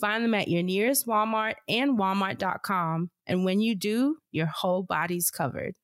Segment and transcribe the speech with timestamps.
[0.00, 3.10] Find them at your nearest Walmart and walmart.com.
[3.26, 5.74] And when you do, your whole body's covered.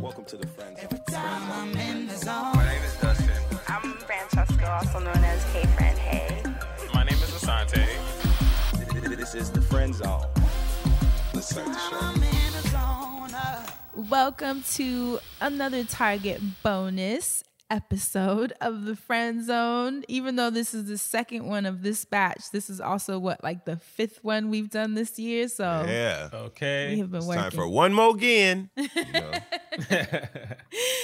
[0.00, 0.78] Welcome to the Friends.
[0.80, 2.54] Every time I'm in the zone.
[2.56, 3.30] My name is Dustin.
[3.68, 6.42] I'm Francheska, also known as Hey Fran Hey.
[6.94, 7.86] My name is Asante.
[9.16, 10.24] This is the Friend Zone.
[11.34, 12.22] Let's start the I'm show.
[12.26, 13.34] in the zone.
[13.34, 13.66] uh,
[14.08, 20.04] Welcome to another Target bonus episode of the Friend Zone.
[20.08, 23.64] Even though this is the second one of this batch, this is also what, like
[23.64, 25.48] the fifth one we've done this year.
[25.48, 26.28] So Yeah.
[26.32, 26.92] Okay.
[26.94, 27.42] we have been It's working.
[27.42, 28.70] time for one more again.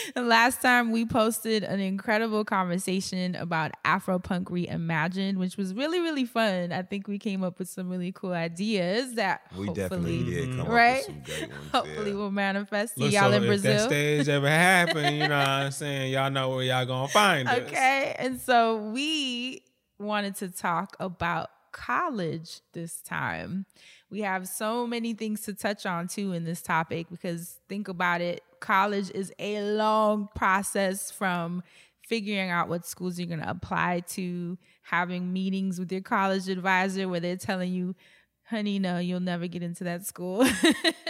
[0.06, 6.00] You know, last time we posted an incredible conversation about Afropunk Reimagined, which was really,
[6.00, 6.70] really fun.
[6.72, 10.56] I think we came up with some really cool ideas that we hopefully, definitely did
[10.58, 11.00] come right?
[11.02, 11.70] up with some great ones.
[11.72, 12.16] hopefully yeah.
[12.16, 12.94] will manifest.
[12.96, 13.72] See Look, y'all so in if Brazil.
[13.78, 16.12] that stage ever happened, you know what I'm saying?
[16.12, 17.58] Y'all know where y'all gonna find us.
[17.58, 18.14] Okay.
[18.18, 19.62] And so we
[19.98, 23.66] wanted to talk about college this time.
[24.10, 28.20] We have so many things to touch on too in this topic because think about
[28.20, 31.62] it college is a long process from
[32.08, 37.08] figuring out what schools you're going to apply to, having meetings with your college advisor
[37.08, 37.94] where they're telling you,
[38.44, 40.44] honey, no, you'll never get into that school.
[40.54, 41.00] That's-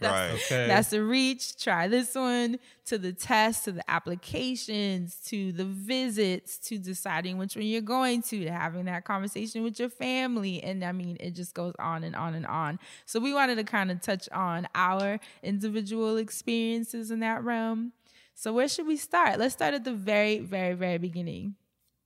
[0.00, 0.30] Right.
[0.34, 0.66] Okay.
[0.66, 1.56] that's a reach.
[1.62, 7.56] Try this one to the test, to the applications, to the visits, to deciding which
[7.56, 10.62] one you're going to, to having that conversation with your family.
[10.62, 12.78] And I mean, it just goes on and on and on.
[13.06, 17.92] So we wanted to kind of touch on our individual experiences in that realm.
[18.34, 19.38] So where should we start?
[19.38, 21.54] Let's start at the very, very, very beginning.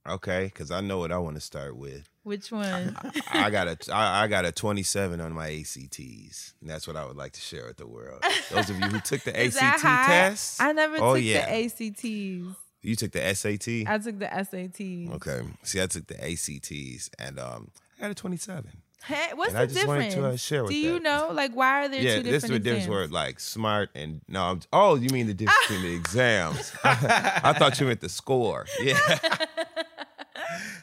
[0.08, 2.08] Okay, because I know what I want to start with.
[2.22, 2.96] Which one?
[3.30, 6.54] I got a I, I got a 27 on my ACTs.
[6.60, 8.22] And that's what I would like to share with the world.
[8.50, 10.60] Those of you who took the ACT test.
[10.60, 11.46] I never oh, took yeah.
[11.46, 12.56] the ACTs.
[12.82, 13.68] You took the SAT?
[13.90, 15.14] I took the SATs.
[15.16, 15.40] okay.
[15.62, 18.70] See, I took the ACTs and um I got a 27.
[19.04, 20.14] Hey, what's And the I just wanted difference?
[20.14, 21.02] to, uh, share with Do you that.
[21.02, 23.90] know, like, why are there yeah, two this is different the difference where like smart
[23.94, 24.42] and no.
[24.42, 26.72] I'm, oh, you mean the difference between the exams?
[26.84, 28.66] I thought you meant the score.
[28.82, 28.98] Yeah.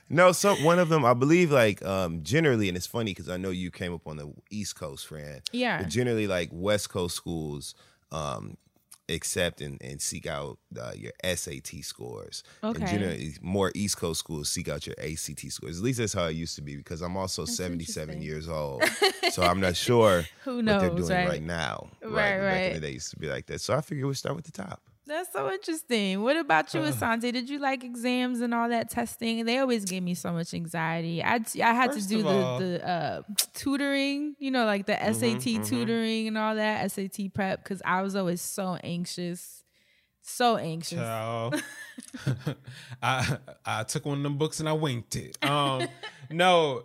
[0.10, 3.38] No, so one of them, I believe, like um generally, and it's funny because I
[3.38, 5.42] know you came up on the East Coast, friend.
[5.52, 5.80] Yeah.
[5.80, 7.76] But generally, like West Coast schools,
[8.12, 8.58] um,
[9.10, 12.44] accept and, and seek out uh, your SAT scores.
[12.64, 12.80] Okay.
[12.82, 15.78] And generally, more East Coast schools seek out your ACT scores.
[15.78, 18.84] At least that's how it used to be because I'm also 77 years old.
[19.32, 21.28] so I'm not sure Who what they're doing right?
[21.28, 21.90] right, now.
[22.02, 22.58] Right, but Back right.
[22.58, 23.62] in the day, used to be like that.
[23.62, 24.82] So I figured we'd start with the top.
[25.08, 26.24] That's so interesting.
[26.24, 27.32] What about you, Asante?
[27.32, 29.46] Did you like exams and all that testing?
[29.46, 31.24] They always gave me so much anxiety.
[31.24, 33.22] I I had First to do of all- the the uh,
[33.54, 38.16] tutoring, you know, like the SAT tutoring and all that SAT prep because I was
[38.16, 39.64] always so anxious,
[40.24, 41.00] so anxious.
[43.02, 45.38] I I took one of them books and I winked it.
[45.46, 45.88] Um,
[46.32, 46.84] no,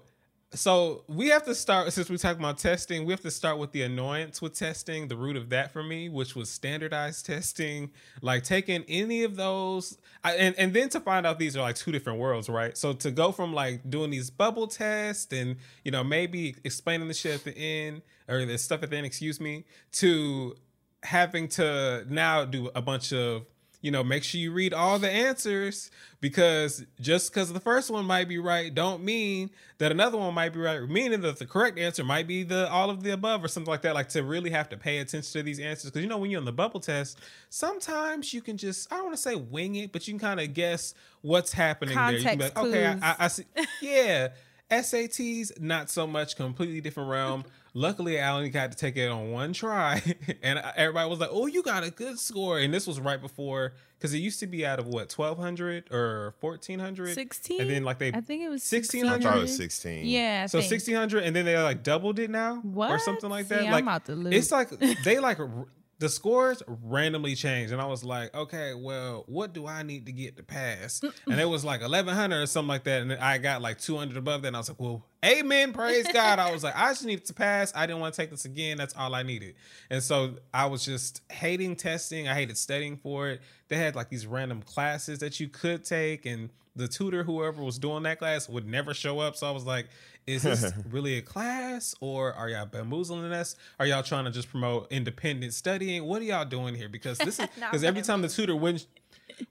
[0.53, 3.07] so we have to start since we talked about testing.
[3.07, 5.07] We have to start with the annoyance with testing.
[5.07, 7.91] The root of that for me, which was standardized testing,
[8.21, 11.77] like taking any of those, I, and and then to find out these are like
[11.77, 12.77] two different worlds, right?
[12.77, 17.15] So to go from like doing these bubble tests and you know maybe explaining the
[17.15, 20.57] shit at the end or the stuff at the end, excuse me, to
[21.05, 23.47] having to now do a bunch of
[23.81, 25.91] you know make sure you read all the answers
[26.21, 30.53] because just because the first one might be right don't mean that another one might
[30.53, 33.49] be right meaning that the correct answer might be the all of the above or
[33.49, 36.09] something like that like to really have to pay attention to these answers because you
[36.09, 37.19] know when you're on the bubble test
[37.49, 40.41] sometimes you can just i don't want to say wing it but you can kind
[40.41, 43.11] of guess what's happening there you can be Context like okay I.
[43.11, 43.45] I, I see
[43.83, 44.29] yeah
[44.71, 47.45] SATs, not so much, completely different realm.
[47.73, 50.03] Luckily, I only got to take it on one try,
[50.43, 53.75] and everybody was like, "Oh, you got a good score." And this was right before
[53.97, 57.61] because it used to be out of what twelve hundred or fourteen hundred, 16?
[57.61, 59.21] and then like they I think it was 1600?
[59.21, 60.07] I thought it was 16.
[60.07, 60.41] Yeah.
[60.45, 63.55] I so sixteen hundred, and then they like doubled it now, or something like See,
[63.55, 63.65] that.
[63.67, 64.33] I'm like out the loop.
[64.33, 64.71] it's like
[65.05, 65.67] they like r-
[66.01, 70.13] the scores randomly changed, and I was like, okay, well, what do I need to
[70.13, 71.03] get to pass?
[71.27, 73.99] and it was like eleven hundred or something like that, and I got like two
[73.99, 76.39] hundred above that, and I was like, well, amen, praise God.
[76.39, 77.71] I was like, I just needed to pass.
[77.77, 78.79] I didn't want to take this again.
[78.79, 79.57] That's all I needed,
[79.91, 82.29] and so I was just hating testing.
[82.29, 83.43] I hated studying for it.
[83.69, 87.79] They had like these random classes that you could take, and the tutor, whoever was
[87.79, 89.37] doing that class, would never show up.
[89.37, 89.89] So I was like,
[90.27, 93.57] is this really a class or are y'all bamboozling us?
[93.79, 96.05] Are y'all trying to just promote independent studying?
[96.05, 96.89] What are y'all doing here?
[96.89, 98.87] Because this is because every time the tutor wouldn't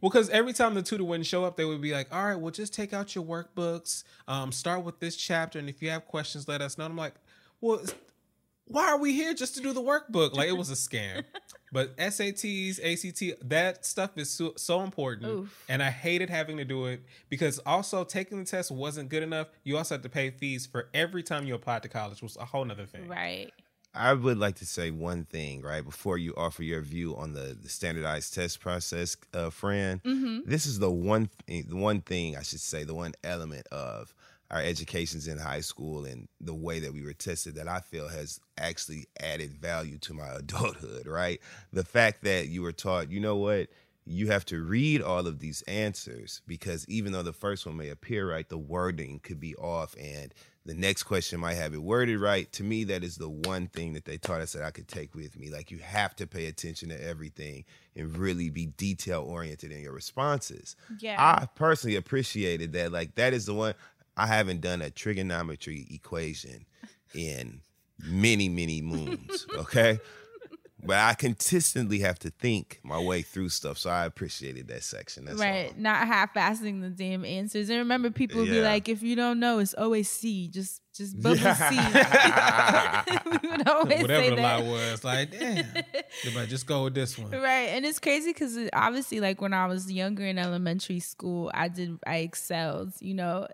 [0.02, 2.36] well, because every time the tutor wouldn't show up, they would be like, "All right,
[2.36, 6.06] well, just take out your workbooks, um, start with this chapter, and if you have
[6.06, 7.16] questions, let us know." And I'm like,
[7.62, 7.82] "Well,
[8.66, 10.34] why are we here just to do the workbook?
[10.34, 11.24] Like it was a scam."
[11.72, 15.66] But SATs, ACT, that stuff is so, so important, Oof.
[15.70, 19.48] and I hated having to do it because also taking the test wasn't good enough.
[19.64, 22.46] You also had to pay fees for every time you applied to college, was a
[22.46, 23.08] whole nother thing.
[23.08, 23.52] Right.
[23.94, 27.58] I would like to say one thing, right, before you offer your view on the,
[27.60, 30.00] the standardized test process, uh, friend.
[30.46, 34.14] This is the one thing, the one thing I should say, the one element of
[34.52, 38.08] our educations in high school and the way that we were tested that I feel
[38.08, 41.40] has actually added value to my adulthood, right?
[41.72, 43.70] The fact that you were taught, you know what,
[44.06, 47.90] you have to read all of these answers because even though the first one may
[47.90, 50.34] appear right, the wording could be off and
[50.66, 52.52] the next question might have it worded right.
[52.54, 55.16] To me, that is the one thing that they taught us that I could take
[55.16, 55.50] with me.
[55.50, 59.94] Like you have to pay attention to everything and really be detail oriented in your
[59.94, 60.76] responses.
[61.00, 61.16] Yeah.
[61.18, 62.92] I personally appreciated that.
[62.92, 63.74] Like that is the one
[64.20, 66.66] I haven't done a trigonometry equation
[67.16, 67.62] in
[68.00, 69.48] many, many moons.
[69.56, 70.00] Okay.
[70.82, 73.78] But I consistently have to think my way through stuff.
[73.78, 75.26] So I appreciated that section.
[75.26, 75.68] That's right.
[75.68, 75.74] all.
[75.78, 77.70] Not half-assing the damn answers.
[77.70, 80.48] And remember, people would be like, if you don't know, it's always C.
[80.48, 81.44] Just just bubble C.
[83.42, 84.66] we would always Whatever say the lie that.
[84.66, 85.66] was, like, damn,
[86.36, 87.32] might just go with this one.
[87.32, 87.70] Right.
[87.70, 91.98] And it's crazy because obviously, like when I was younger in elementary school, I did,
[92.06, 93.48] I excelled, you know,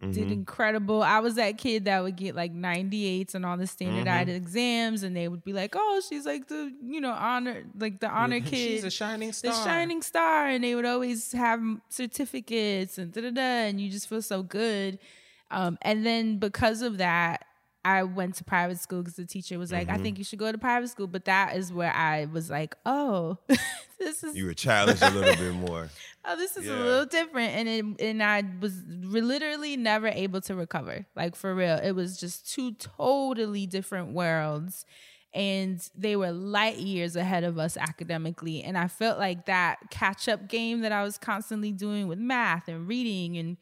[0.00, 0.32] did mm-hmm.
[0.32, 1.02] incredible.
[1.02, 4.36] I was that kid that would get like 98s on all the standardized mm-hmm.
[4.36, 8.08] exams, and they would be like, oh, she's like the, you know, honor, like the
[8.08, 8.56] honor kid.
[8.56, 9.52] She's a shining star.
[9.52, 13.90] the shining star and they would always have certificates and da da da and you
[13.90, 14.98] just feel so good
[15.50, 17.46] um and then because of that
[17.86, 20.50] I went to private school because the teacher was like, I think you should go
[20.50, 21.06] to private school.
[21.06, 23.38] But that is where I was like, oh,
[24.00, 25.88] this is You were challenged a little bit more.
[26.24, 27.52] oh, this is a little different.
[27.52, 31.06] And it, and I was literally never able to recover.
[31.14, 34.84] Like for real, it was just two totally different worlds.
[35.32, 38.64] And they were light years ahead of us academically.
[38.64, 42.66] And I felt like that catch up game that I was constantly doing with math
[42.66, 43.58] and reading and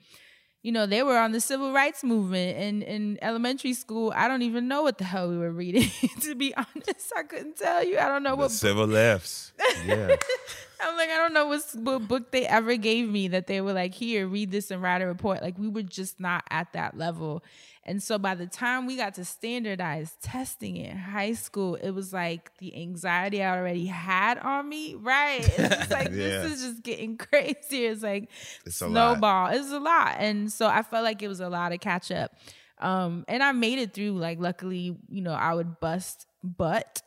[0.64, 4.14] you know, they were on the civil rights movement and in elementary school.
[4.16, 5.90] I don't even know what the hell we were reading,
[6.22, 7.12] to be honest.
[7.14, 7.98] I couldn't tell you.
[7.98, 9.52] I don't know The what civil lefts.
[9.84, 10.16] Yeah.
[10.80, 13.74] I'm like, I don't know what, what book they ever gave me that they were
[13.74, 15.42] like, here, read this and write a report.
[15.42, 17.44] Like, we were just not at that level.
[17.86, 22.12] And so by the time we got to standardized testing in high school, it was
[22.12, 24.94] like the anxiety I already had on me.
[24.94, 25.46] Right.
[25.58, 26.42] It's like, Yeah.
[26.42, 27.90] this is just getting crazier.
[27.90, 28.30] It's like
[28.64, 29.48] It's a snowball.
[29.48, 30.16] It's a lot.
[30.18, 32.32] And so I felt like it was a lot of catch up.
[32.78, 34.18] Um, and I made it through.
[34.18, 37.02] Like, luckily, you know, I would bust butt.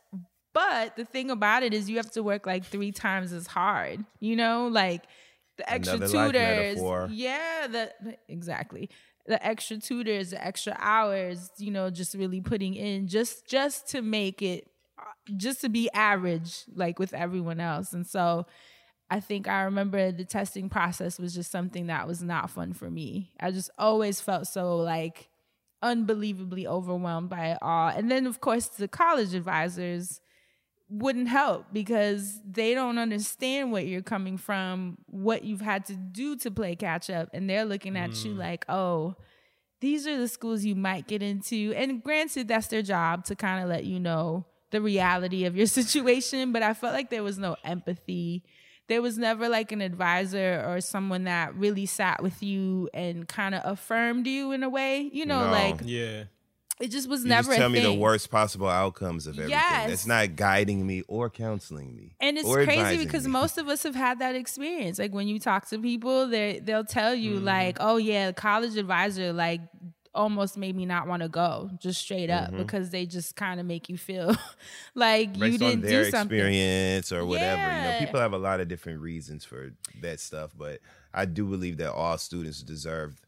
[0.54, 4.04] But the thing about it is, you have to work like three times as hard.
[4.18, 5.04] You know, like
[5.56, 7.12] the extra Another tutors.
[7.12, 8.90] Yeah, the exactly
[9.28, 11.50] the extra tutors, the extra hours.
[11.58, 14.66] You know, just really putting in just just to make it,
[15.36, 17.92] just to be average, like with everyone else.
[17.92, 18.46] And so,
[19.10, 22.90] I think I remember the testing process was just something that was not fun for
[22.90, 23.32] me.
[23.40, 25.28] I just always felt so like
[25.82, 27.88] unbelievably overwhelmed by it all.
[27.88, 30.20] And then of course the college advisors
[30.90, 36.36] wouldn't help because they don't understand what you're coming from, what you've had to do
[36.36, 38.38] to play catch up and they're looking at you mm.
[38.38, 39.14] like, "Oh,
[39.80, 43.62] these are the schools you might get into." And granted that's their job to kind
[43.62, 47.38] of let you know the reality of your situation, but I felt like there was
[47.38, 48.44] no empathy
[48.88, 53.54] there was never like an advisor or someone that really sat with you and kind
[53.54, 55.10] of affirmed you in a way.
[55.12, 55.50] You know, No.
[55.50, 56.24] like Yeah.
[56.80, 59.50] It just was You never just tell me the worst possible outcomes of everything.
[59.50, 59.88] Yes.
[59.88, 62.14] That's not guiding me or counseling me.
[62.20, 63.32] And it's crazy because me.
[63.32, 64.98] most of us have had that experience.
[64.98, 67.22] Like when you talk to people, they they'll tell Mm-hmm.
[67.22, 69.60] you like, "Oh yeah, college advisor like
[70.14, 73.66] almost made me not want to go just straight up because they just kind of
[73.66, 74.34] make you feel
[74.94, 76.36] like you based on didn't do something.
[76.38, 77.60] experience or whatever.
[77.60, 77.92] You Yeah.
[77.92, 80.80] know, people have a lot of different reasons for that stuff, but
[81.14, 83.20] I do believe that all students deserve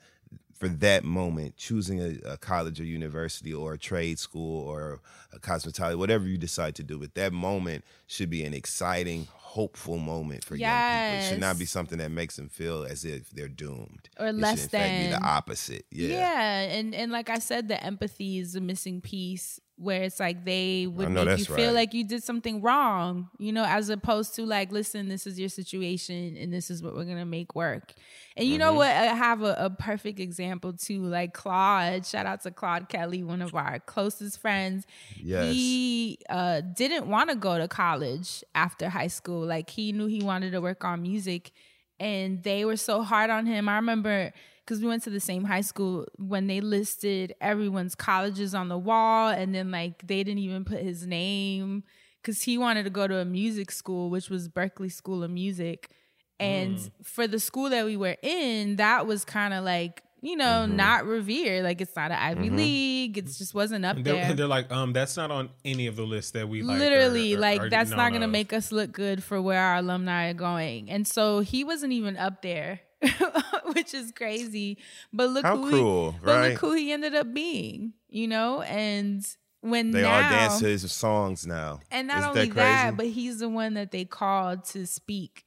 [0.61, 5.01] for that moment choosing a, a college or university or a trade school or
[5.33, 6.99] a cosmetology, whatever you decide to do.
[6.99, 11.19] But that moment should be an exciting, hopeful moment for young people.
[11.19, 14.11] It should not be something that makes them feel as if they're doomed.
[14.19, 15.87] Or it less should in fact be the opposite.
[15.91, 16.09] Yeah.
[16.09, 16.61] Yeah.
[16.61, 20.87] and and like I said, the empathy is a missing piece where it's like they
[20.87, 21.75] would make you feel right.
[21.75, 25.49] like you did something wrong, you know, as opposed to like, listen, this is your
[25.49, 27.95] situation and this is what we're gonna make work.
[28.37, 28.61] And you Mm-hmm.
[28.61, 28.91] know what?
[28.91, 32.05] I have a, a perfect example too, like Claude.
[32.05, 34.87] Shout out to Claude Kelly, one of our closest friends.
[35.17, 35.55] Yes.
[35.55, 39.47] He uh, didn't want to go to college after high school.
[39.47, 41.53] Like he knew he wanted to work on music,
[41.99, 43.69] and they were so hard on him.
[43.69, 44.33] I remember
[44.71, 48.79] because we went to the same high school when they listed everyone's colleges on the
[48.79, 51.83] wall, and then like they didn't even put his name
[52.23, 55.91] because he wanted to go to a music school, which was Berklee School of Music.
[56.39, 56.91] And mm.
[57.03, 60.77] for the school that we were in, that was kind of like, you know, mm-hmm.
[60.77, 61.65] not revered.
[61.65, 62.57] Like it's not an Ivy mm-hmm.
[62.57, 63.19] League.
[63.19, 64.35] It just wasn't up And they're, there.
[64.35, 66.79] they're like, um, that's not on any of the lists that we like.
[66.79, 68.31] Literally, or- or like are that's not gonna of.
[68.31, 70.89] make us look good for where our alumni are going.
[70.89, 72.83] And so he wasn't even up there,
[73.73, 74.79] which is crazy.
[75.13, 76.51] But look How who cruel, he, but right?
[76.51, 78.63] look who he ended up being, you know.
[78.63, 79.25] And
[79.61, 81.81] when They now, all dance to his songs now.
[81.91, 85.45] and not Isn't only that, that, but he's the one that they called to speak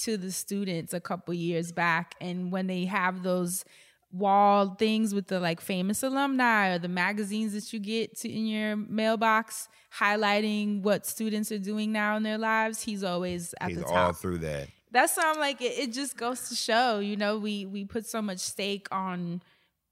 [0.00, 2.14] to the students a couple years back.
[2.20, 3.64] And when they have those
[4.12, 8.46] wall things with the like famous alumni or the magazines that you get to in
[8.46, 13.78] your mailbox highlighting what students are doing now in their lives, he's always at He's
[13.78, 14.16] the all top.
[14.16, 14.68] through that.
[14.96, 18.06] That's why I'm like it, it just goes to show, you know, we we put
[18.06, 19.42] so much stake on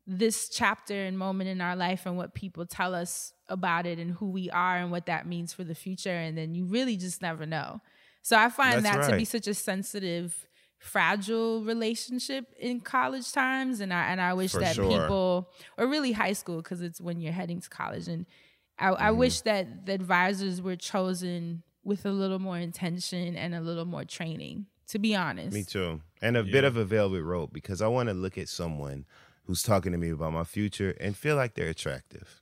[0.06, 4.12] this chapter and moment in our life and what people tell us about it and
[4.12, 7.22] who we are and what that means for the future and then you really just
[7.22, 7.80] never know
[8.22, 10.46] so i find That's that to be such a sensitive
[10.78, 15.06] fragile relationship in college times and i and i wish For that sure.
[15.08, 18.26] people or really high school because it's when you're heading to college and
[18.78, 19.18] I, I Mm-hmm.
[19.18, 24.04] wish that the advisors were chosen with a little more intention and a little more
[24.04, 26.00] training to be honest Me too.
[26.22, 29.06] And a bit of a velvet rope because I want to look at someone
[29.44, 32.40] who's talking to me about my future and feel like they're attractive.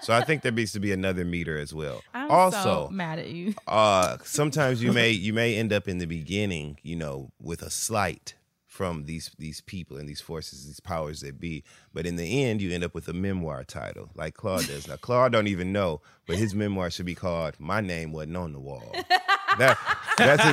[0.00, 2.04] so I think there needs to be another meter as well.
[2.14, 5.98] i'm also, so mad at you uh, sometimes you may you may end up in
[5.98, 10.78] the beginning, you know, with a slight from these these people and these forces, these
[10.78, 11.64] powers that be.
[11.92, 14.86] But in the end, you end up with a memoir title, like Claude does.
[14.86, 18.52] Now, Claude don't even know, but his memoir should be called "My Name Wasn't on
[18.52, 18.94] the Wall."
[19.58, 19.78] That
[20.18, 20.44] that's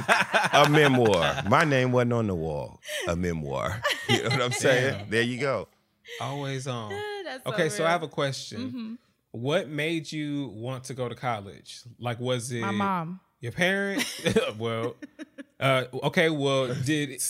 [0.54, 1.44] a, a memoir.
[1.48, 2.80] My name wasn't on the wall.
[3.08, 3.82] A memoir.
[4.10, 5.08] You know what I'm saying?
[5.10, 5.68] There you go.
[6.20, 6.92] Always on.
[7.24, 8.98] That's so okay, so I have a question.
[9.32, 11.82] What made you want to go to college?
[11.98, 14.22] Like, was it my mom your parents?
[14.58, 14.96] well,
[15.60, 16.30] uh, okay.
[16.30, 17.22] Well, did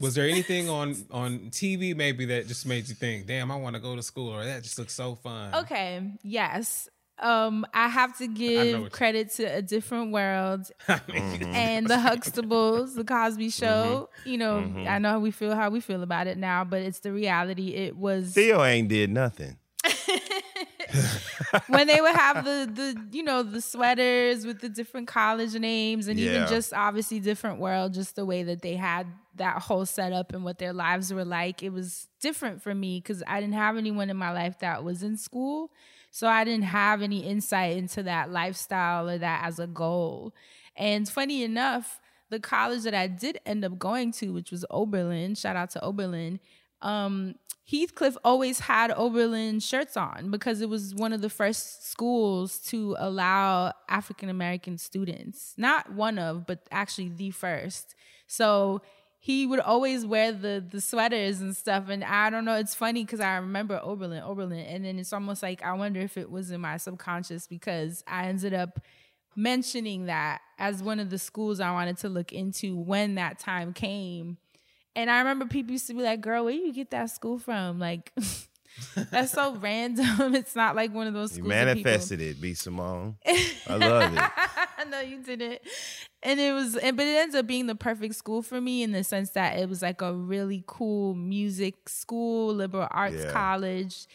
[0.00, 3.74] was there anything on on TV maybe that just made you think, "Damn, I want
[3.76, 5.54] to go to school," or that just looks so fun?
[5.54, 6.88] Okay, yes.
[7.18, 11.44] Um, I have to give what- credit to a different world mm-hmm.
[11.54, 14.08] and the Huxtables, the Cosby Show.
[14.24, 17.12] You know, I know we feel how we feel about it now, but it's the
[17.12, 17.74] reality.
[17.74, 19.58] It was Theo ain't did nothing.
[21.68, 26.06] when they would have the the you know the sweaters with the different college names
[26.06, 30.32] and even just obviously different world just the way that they had that whole setup
[30.32, 33.76] and what their lives were like it was different for me because i didn't have
[33.76, 35.70] anyone in my life that was in school
[36.12, 40.32] so i didn't have any insight into that lifestyle or that as a goal
[40.76, 42.00] and funny enough
[42.30, 45.82] the college that i did end up going to which was oberlin shout out to
[45.82, 46.38] oberlin
[46.82, 52.58] um, Heathcliff always had Oberlin shirts on because it was one of the first schools
[52.66, 55.54] to allow African American students.
[55.56, 57.94] Not one of, but actually the first.
[58.26, 58.82] So
[59.24, 61.88] he would always wear the the sweaters and stuff.
[61.88, 65.44] And I don't know, it's funny because I remember Oberlin, Oberlin, and then it's almost
[65.44, 68.80] like I wonder if it was in my subconscious because I ended up
[69.36, 73.72] mentioning that as one of the schools I wanted to look into when that time
[73.72, 74.38] came.
[74.96, 77.78] And I remember people used to be like, girl, where you get that school from?
[77.78, 78.12] Like,
[79.10, 80.34] that's so random.
[80.34, 81.50] It's not like one of those You schools.
[81.50, 82.54] that people- manifested it, B.
[82.54, 83.16] Simone.
[83.68, 84.88] I love it.
[84.90, 85.60] no, you didn't.
[86.22, 88.92] And it was, and, but it ends up being the perfect school for me in
[88.92, 93.30] the sense that it was like a really cool music school, liberal arts Yeah.
[93.32, 94.06] college,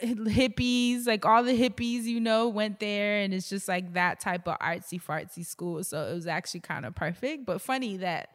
[0.00, 3.20] eh, hippies, like all the hippies, you know, went there.
[3.20, 5.82] And it's just like that type of artsy fartsy school.
[5.84, 7.46] So it was actually kind of perfect.
[7.46, 8.30] But funny that,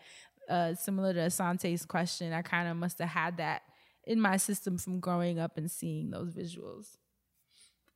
[0.50, 3.64] uh, similar to Asante's question, I kind of must have had that
[4.06, 6.98] in my system from growing up and seeing those visuals.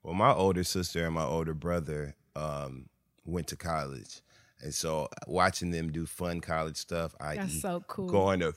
[0.03, 2.87] Well, my older sister and my older brother um,
[3.25, 4.21] went to college,
[4.61, 8.09] and so watching them do fun college stuff, I That's so cool.
[8.09, 8.53] going to,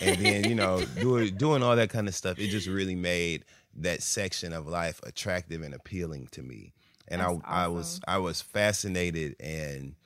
[0.00, 3.44] and then you know doing doing all that kind of stuff, it just really made
[3.74, 6.72] that section of life attractive and appealing to me,
[7.08, 8.00] and I That's I was.
[8.06, 9.96] I was fascinated and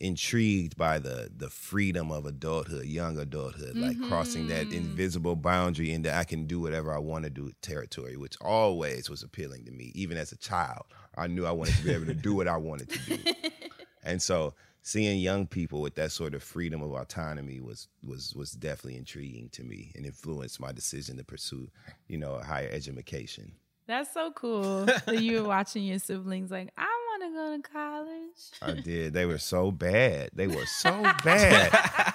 [0.00, 4.76] intrigued by the the freedom of adulthood, young adulthood, like crossing that mm-hmm.
[4.76, 9.22] invisible boundary into I can do whatever I want to do territory, which always was
[9.22, 9.92] appealing to me.
[9.94, 10.86] Even as a child,
[11.16, 13.32] I knew I wanted to be able to do what I wanted to do.
[14.04, 18.52] and so seeing young people with that sort of freedom of autonomy was was was
[18.52, 21.68] definitely intriguing to me and influenced my decision to pursue,
[22.06, 23.52] you know, a higher education.
[23.88, 24.84] That's so cool.
[25.06, 28.50] that you were watching your siblings like, I want to go to college.
[28.62, 29.12] I did.
[29.12, 30.30] They were so bad.
[30.32, 31.72] They were so bad.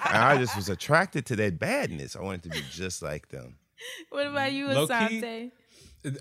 [0.08, 2.16] and I just was attracted to that badness.
[2.16, 3.56] I wanted to be just like them.
[4.10, 5.50] What about you, Low key, Asante?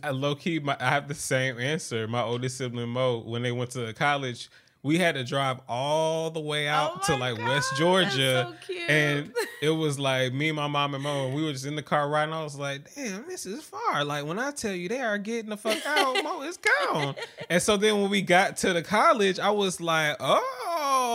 [0.02, 2.08] I low key, my, I have the same answer.
[2.08, 4.50] My oldest sibling Mo, when they went to college,
[4.84, 8.74] we had to drive all the way out Oh to like God, West Georgia, so
[8.90, 11.82] and it was like me, my mom, and Mo, and we were just in the
[11.82, 12.34] car riding.
[12.34, 15.50] I was like, "Damn, this is far." Like when I tell you they are getting
[15.50, 17.16] the fuck out, Mo is gone.
[17.50, 20.42] And so then when we got to the college, I was like, "Oh,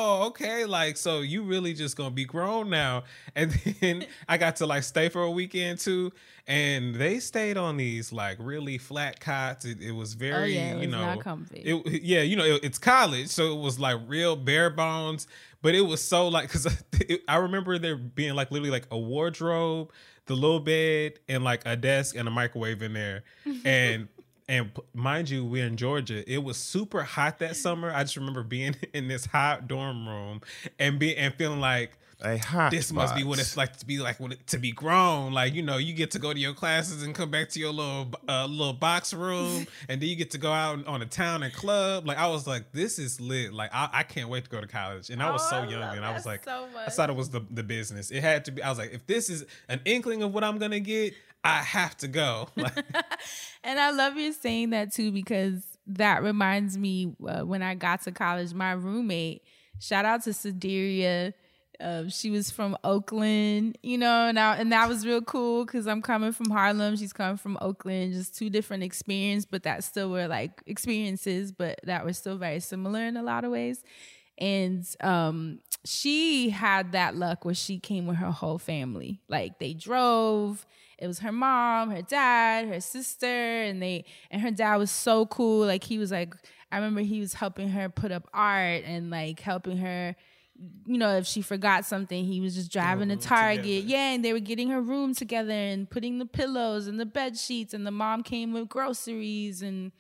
[0.09, 3.05] Oh, okay." Like so, you really just gonna be grown now?
[3.37, 6.13] And then I got to like stay for a weekend too.
[6.47, 9.65] And they stayed on these like really flat cots.
[9.65, 11.59] It, it was oh, very, Oh, yeah, it you know, not comfy.
[11.61, 15.27] it, yeah, you know, it, it's college, so it was like real bare bones.
[15.61, 16.67] But it was so like because
[17.29, 19.93] I remember there being like literally like a wardrobe,
[20.27, 23.25] the little bed, and like a desk and a microwave in there,
[23.65, 24.09] and.
[24.49, 26.25] And mind you, we're in Georgia.
[26.31, 27.93] It was super hot that summer.
[27.93, 30.41] I just remember being in this hot dorm room
[30.79, 33.99] and be and feeling like A hot this must be what it's like to be
[33.99, 35.33] like when it, to be grown.
[35.35, 37.73] Like you know, you get to go to your classes and come back to your
[37.73, 41.43] little uh, little box room, and then you get to go out on a town
[41.43, 42.07] and club.
[42.07, 43.53] Like I was like, this is lit.
[43.53, 45.11] Like I, I can't wait to go to college.
[45.11, 47.17] And I was Oh, so I young, and I was like, so I thought it
[47.17, 48.11] was the the business.
[48.11, 48.63] It had to be.
[48.63, 51.13] I was like, if this is an inkling of what I'm gonna get,
[51.49, 52.49] I have to go.
[53.65, 58.03] And I love you saying that too because that reminds me uh, when I got
[58.03, 59.43] to college, my roommate,
[59.81, 61.35] shout out to Sideria.
[61.81, 65.87] Uh, she was from Oakland, you know, and, I, and that was real cool because
[65.87, 66.97] I'm coming from Harlem.
[66.97, 71.79] She's coming from Oakland, just two different experiences, but that still were like experiences, but
[71.85, 73.83] that were still very similar in a lot of ways.
[74.39, 79.21] And um, she had that luck where she came with her whole family.
[79.29, 80.65] Like they drove.
[80.99, 85.27] It was her mom, her dad, her sister, and they and her dad was so
[85.27, 85.67] cool.
[85.67, 86.35] Like he was like,
[86.73, 90.17] I remember he was helping her put up art and like helping her.
[90.87, 93.65] You know, if she forgot something, he was just driving to Target.
[93.65, 93.87] together.
[93.87, 97.39] Yeah, and they were getting her room together and putting the pillows and the bed
[97.39, 97.75] sheets.
[97.75, 99.93] And the mom came with groceries and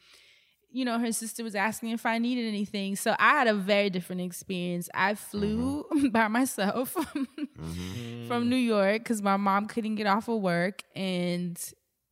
[0.70, 2.96] you know, her sister was asking if I needed anything.
[2.96, 4.88] So I had a very different experience.
[4.92, 8.26] I flew by myself mm-hmm.
[8.28, 11.59] from New York because my mom couldn't get off of work and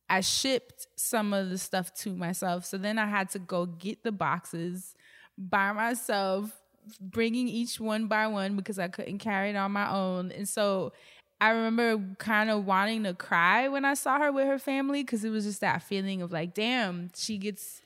[0.09, 2.65] I shipped some of the stuff to myself.
[2.65, 4.95] So then I had to go get the boxes
[5.37, 6.51] by myself,
[6.99, 10.31] bringing each one by one because I couldn't carry it on my own.
[10.31, 10.93] And so
[11.39, 15.23] I remember kind of wanting to cry when I saw her with her family because
[15.23, 17.81] it was just that feeling of like, damn, she gets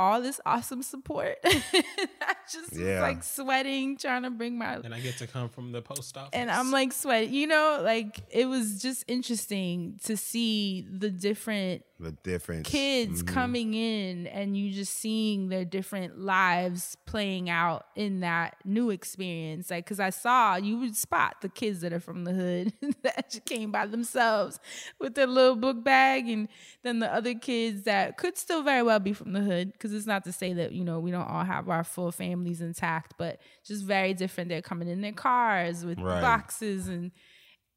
[0.00, 1.36] all this awesome support.
[1.44, 5.72] I just was like sweating, trying to bring my and I get to come from
[5.72, 7.34] the post office, and I'm like sweating.
[7.34, 12.66] You know, like it was just interesting to see the different the difference.
[12.68, 13.26] kids Mhm.
[13.28, 19.70] coming in and you just seeing their different lives playing out in that new experience
[19.70, 23.30] like because i saw you would spot the kids that are from the hood that
[23.30, 24.58] just came by themselves
[24.98, 26.48] with their little book bag and
[26.82, 30.06] then the other kids that could still very well be from the hood because it's
[30.06, 33.40] not to say that you know we don't all have our full families intact but
[33.64, 36.22] just very different they're coming in their cars with Right.
[36.22, 37.10] boxes and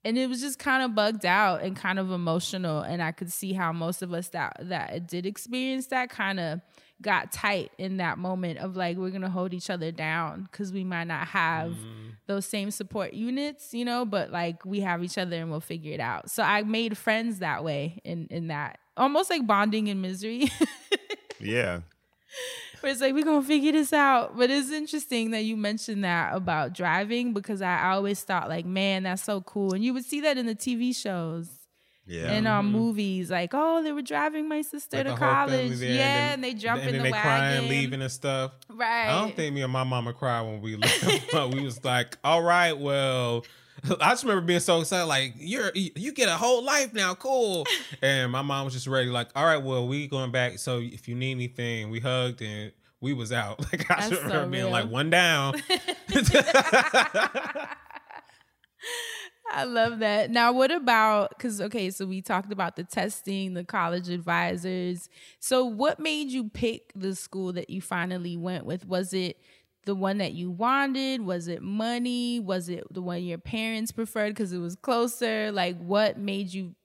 [0.05, 2.81] and it was just kind of bugged out and kind of emotional.
[2.81, 6.61] And i could see how most of us that that did experience that kind of
[7.01, 10.85] got tight in that moment of like we're gonna hold each other down because we
[10.85, 12.09] might not have mm-hmm.
[12.27, 15.93] those same support units you know but like we have each other and we'll figure
[15.93, 16.29] it out.
[16.29, 20.49] So i made friends that way in in that almost like bonding in misery.
[21.43, 21.81] Yeah.
[22.83, 24.37] Where it's like we're gonna figure this out.
[24.37, 29.03] But it's interesting that you mentioned that about driving because I always thought like, man,
[29.03, 29.73] that's so cool.
[29.73, 31.47] And you would see that in the TV shows
[32.05, 32.31] Yeah.
[32.31, 35.57] and um movies, like, oh, they were driving my sister Like to the whole family
[35.69, 35.79] college.
[35.79, 37.23] there, yeah, and, then, and they jump and in then the they wagon.
[37.31, 38.51] crying, leaving and stuff.
[38.69, 39.07] Right.
[39.07, 41.31] I don't think me and my mama cried when we left.
[41.31, 43.45] but we was like, all right, well,
[44.01, 47.65] I just remember being so excited, like you're you get a whole life now, cool.
[48.01, 50.59] And my mom was just ready, like, all right, well, we going back.
[50.59, 53.59] So if you need anything, we hugged and we was out.
[53.71, 54.71] Like I That's just so remember being real.
[54.71, 55.55] like one down.
[59.55, 60.31] I love that.
[60.31, 65.09] Now, what about because okay, so we talked about the testing, the college advisors.
[65.39, 68.87] So, what made you pick the school that you finally went with?
[68.87, 69.37] Was it
[69.85, 71.21] the one that you wanted?
[71.21, 72.39] Was it money?
[72.39, 75.51] Was it the one your parents preferred because it was closer?
[75.51, 76.75] Like, what made you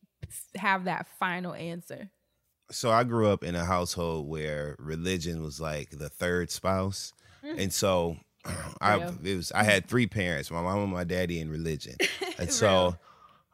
[0.56, 2.10] have that final answer?
[2.70, 7.72] so I grew up in a household where religion was like the third spouse, and
[7.72, 8.16] so
[8.80, 11.96] I it was I had three parents, my mom and my daddy in religion,
[12.38, 12.96] and so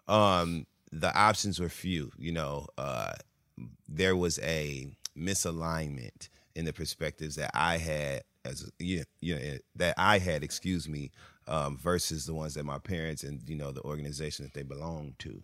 [0.09, 2.13] um the options were few.
[2.19, 3.13] You know, uh,
[3.89, 9.95] there was a misalignment in the perspectives that I had as you you know that
[9.99, 11.11] I had, excuse me,
[11.49, 15.19] um, versus the ones that my parents and you know the organization that they belonged
[15.21, 15.43] to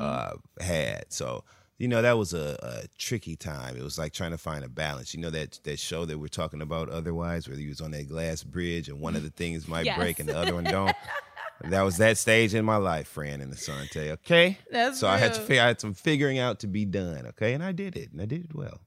[0.00, 1.04] uh, had.
[1.12, 1.44] So
[1.78, 3.76] you know that was a, a tricky time.
[3.76, 5.14] It was like trying to find a balance.
[5.14, 8.08] You know that that show that we're talking about otherwise, where you was on that
[8.08, 9.96] glass bridge and one of the things might Yes.
[9.98, 10.94] break and the other one don't.
[11.70, 14.10] That was that stage in my life, Fran and Asante.
[14.10, 17.26] Okay, That's so I had to figure, I had some figuring out to be done.
[17.28, 18.80] Okay, and I did it, and I did it well.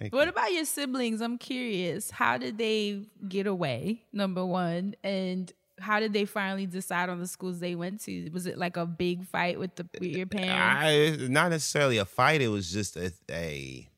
[0.00, 0.30] Thank What you.
[0.30, 1.20] about your siblings?
[1.20, 2.10] I'm curious.
[2.10, 4.02] How did they get away?
[4.12, 8.28] Number one, and how did they finally decide on the schools they went to?
[8.30, 11.22] Was it like a big fight with the with your parents?
[11.22, 12.40] I, not necessarily a fight.
[12.42, 13.88] It was just a, a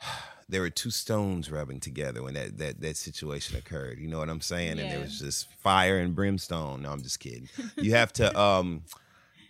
[0.48, 3.98] there were two stones rubbing together when that, that that situation occurred.
[3.98, 4.72] You know what I'm saying?
[4.72, 4.88] And Yeah.
[4.90, 6.82] there was just fire and brimstone.
[6.82, 7.48] No, I'm just kidding.
[7.76, 8.82] You have to um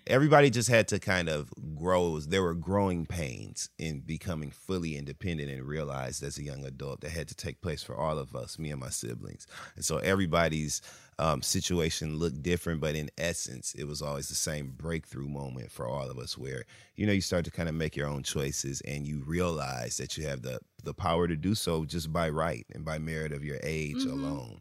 [0.08, 2.18] everybody just had to kind of grow.
[2.18, 7.10] There were growing pains in becoming fully independent and realized as a young adult that
[7.10, 9.46] had to take place for all of us, me and my siblings.
[9.76, 10.82] And so everybody's
[11.20, 15.86] um, situation looked different, but in essence, it was always the same breakthrough moment for
[15.88, 16.64] all of us where,
[16.96, 20.16] you know, you start to kind of make your own choices and you realize that
[20.16, 23.44] you have the, the power to do so just by right and by merit of
[23.44, 24.60] your age alone.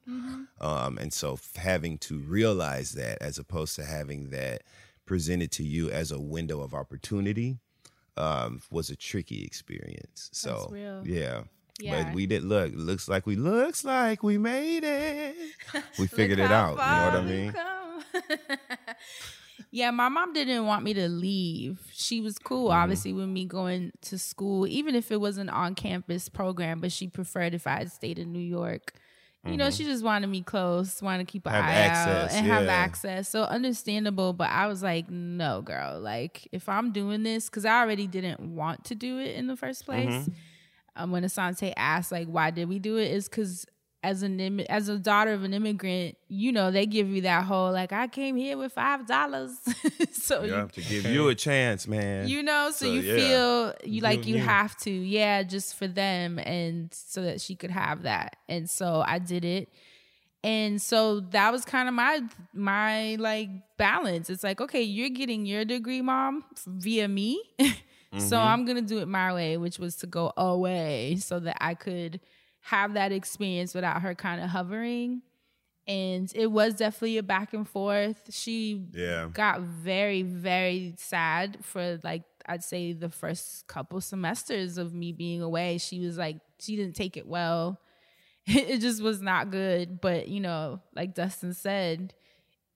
[0.59, 4.63] Um, and so having to realize that as opposed to having that
[5.07, 7.57] presented to you as a window of opportunity
[8.17, 10.29] um, was a tricky experience.
[10.33, 10.71] So
[11.03, 11.41] yeah.
[11.79, 12.03] Yeah.
[12.05, 12.71] But we did look.
[12.75, 15.35] Looks like we looks like we made it.
[15.99, 16.71] We figured it out.
[16.71, 17.53] You know what I mean?
[19.71, 21.79] yeah, my mom didn't want me to leave.
[21.93, 22.79] She was cool, Mm-hmm.
[22.81, 26.91] obviously, with me going to school, even if it was an on campus program, but
[26.91, 28.93] she preferred if I had stayed in New York.
[29.49, 31.61] You know, she just wanted me close, wanted to keep an Mm-hmm.
[31.61, 33.29] Have eye access, out and have access.
[33.29, 35.99] So understandable, but I was like, no, girl.
[35.99, 39.55] Like, if I'm doing this, because I already didn't want to do it in the
[39.55, 40.09] first place.
[40.09, 40.31] Mm-hmm.
[40.95, 43.11] Um, when Asante asked, like, why did we do it?
[43.11, 43.67] Is because
[44.03, 47.43] as an immi- as a daughter of an immigrant, you know, they give you that
[47.45, 49.51] whole like, I came here with five dollars,
[50.11, 52.27] so You you have to give you a chance, man.
[52.27, 53.15] you know so, So, you yeah.
[53.15, 54.45] feel you like You you you.
[54.45, 58.37] have to yeah just for them and so that she could have that.
[58.47, 59.69] And so i did it.
[60.43, 62.21] And so that was kind of my
[62.53, 64.29] my like balance.
[64.29, 67.41] It's like okay you're getting your degree mom via me.
[68.13, 68.47] So mm-hmm.
[68.47, 72.21] i'm gonna do it my way which was to go away so that i could
[72.67, 75.21] have that experience without her kind of hovering.
[75.87, 78.21] And it was definitely a back and forth.
[78.33, 79.29] She Yeah.
[79.33, 85.41] got very very sad for like i'd say the first couple semesters of me being
[85.41, 85.77] away.
[85.77, 87.79] She was like she didn't take it well.
[88.47, 90.01] It just was not good.
[90.01, 92.13] But you know like dustin said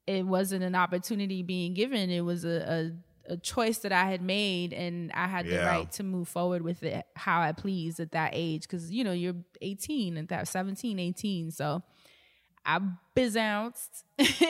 [0.08, 2.10] it wasn't an opportunity being given.
[2.10, 2.92] It was a, a,
[3.28, 6.84] a choice that i had made and i had the right to move forward with
[6.84, 11.00] it how i pleased at that age because you know you're 18 at that 17
[11.00, 11.84] 18 so
[12.66, 12.80] I
[13.16, 14.06] bizounced.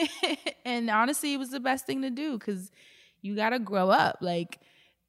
[0.64, 2.70] and honestly, it was the best thing to do because
[3.20, 4.18] you got to grow up.
[4.20, 4.58] Like,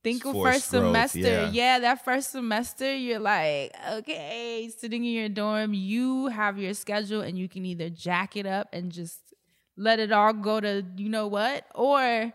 [0.03, 1.19] think of first growth, semester.
[1.19, 1.49] yeah.
[1.51, 1.79] Yeah.
[1.79, 7.37] that first semester, you're like, okay, sitting in your dorm, you have your schedule and
[7.37, 9.19] you can either jack it up and just
[9.75, 12.31] let it all go to you know what, or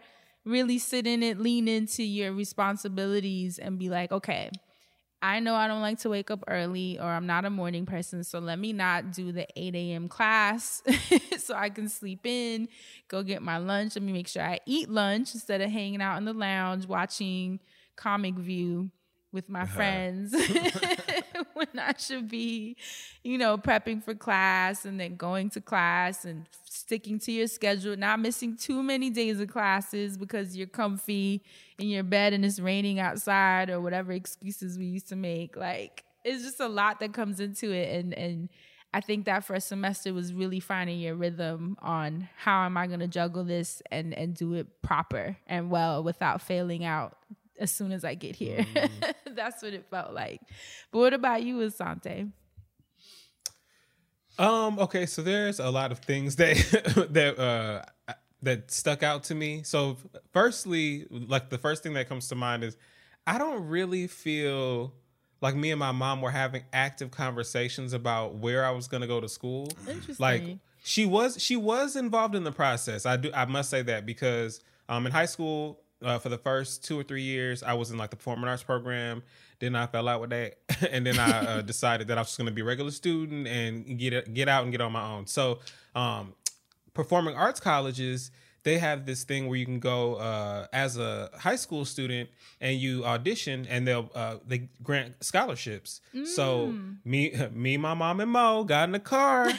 [0.49, 4.51] really sit in it, lean into your responsibilities and be like, okay,
[5.21, 8.23] I know I don't like to wake up early or I'm not a morning person,
[8.23, 10.09] so let me not do the 8 a.m.
[10.09, 10.83] class
[11.39, 12.69] so I can sleep in,
[13.09, 13.97] go get my lunch.
[13.97, 17.59] Let me make sure I eat lunch instead of hanging out in the lounge watching
[17.97, 18.91] Comic View
[19.33, 19.75] with my uh-huh.
[19.75, 20.33] friends
[21.55, 22.77] when I should be,
[23.23, 27.97] you know, prepping for class and then going to class and sticking to your schedule,
[27.97, 31.43] not missing too many days of classes because you're comfy
[31.79, 35.57] in your bed and it's raining outside or whatever excuses we used to make.
[35.57, 38.49] Like it's just a lot that comes into it and and
[38.93, 43.01] I think that first semester was really finding your rhythm on how am I going
[43.01, 47.19] to juggle this and and do it proper and well without failing out
[47.59, 48.65] as soon as I get here.
[49.27, 50.41] That's what it felt like.
[50.91, 52.31] But what about you, Asante?
[54.39, 54.79] Um.
[54.79, 55.07] Okay.
[55.07, 56.57] So there's a lot of things that
[57.11, 57.83] that uh
[58.43, 59.63] that stuck out to me.
[59.65, 59.97] So,
[60.33, 62.77] firstly, like the first thing that comes to mind is
[63.27, 64.95] I don't really feel
[65.41, 69.07] like me and my mom were having active conversations about where I was going to
[69.07, 69.69] go to school.
[69.89, 70.17] Interesting.
[70.19, 73.07] Like she was she was involved in the process.
[73.07, 76.85] I do I must say that because um in high school uh, for the first
[76.85, 79.23] two or three years I was in like the performing arts program.
[79.61, 80.59] Then I fell out with that,
[80.91, 83.47] and then I uh, decided that I was just going to be a regular student
[83.47, 85.27] and get get out and get on my own.
[85.27, 85.59] So
[85.95, 86.35] um
[86.95, 88.31] performing arts colleges
[88.65, 92.29] they have this thing where you can go uh, as a high school student
[92.61, 98.31] and you audition and they'll uh, they grant scholarships so me me my mom and
[98.31, 99.51] mo got in the car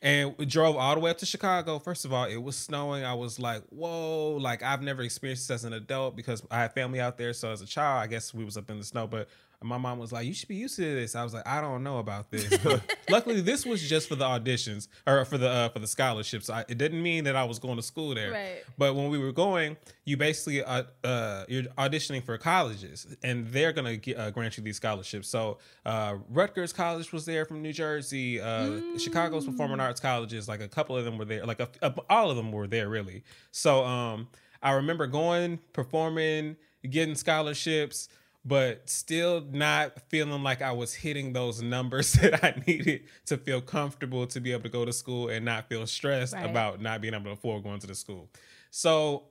[0.00, 1.78] and we drove all the way up to chicago.
[1.78, 3.04] First of all it was snowing.
[3.04, 6.72] I was like whoa like i've never experienced this as an adult because i had
[6.72, 7.32] family out there.
[7.32, 9.28] So as a child i guess we was up in the snow but
[9.62, 11.82] my mom was like, "You should be used to this." I was like, "I don't
[11.82, 12.56] know about this."
[13.10, 16.48] Luckily, this was just for the auditions or for the uh, for the scholarships.
[16.48, 18.30] I, it didn't mean that I was going to school there.
[18.30, 18.62] Right.
[18.76, 23.72] But when we were going, you basically uh, uh, you're auditioning for colleges, and they're
[23.72, 25.28] gonna get, uh, grant you these scholarships.
[25.28, 28.40] So uh, Rutgers College was there from New Jersey.
[28.40, 31.44] Uh, Chicago's Performing Arts Colleges, like a couple of them were there.
[31.44, 33.24] Like a, a- all of them were there, really.
[33.50, 34.28] So um,
[34.62, 36.56] I remember going, performing,
[36.88, 38.08] getting scholarships.
[38.48, 43.60] But still not feeling like I was hitting those numbers that I needed to feel
[43.60, 46.48] comfortable to be able to go to school and not feel stressed Right.
[46.48, 48.30] about not being able to afford going to the school.
[48.70, 49.24] So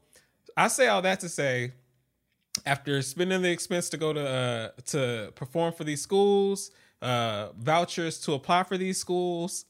[0.56, 1.73] I say all that to say,
[2.65, 8.19] after spending the expense to go to uh, to perform for these schools, uh, vouchers
[8.21, 9.65] to apply for these schools,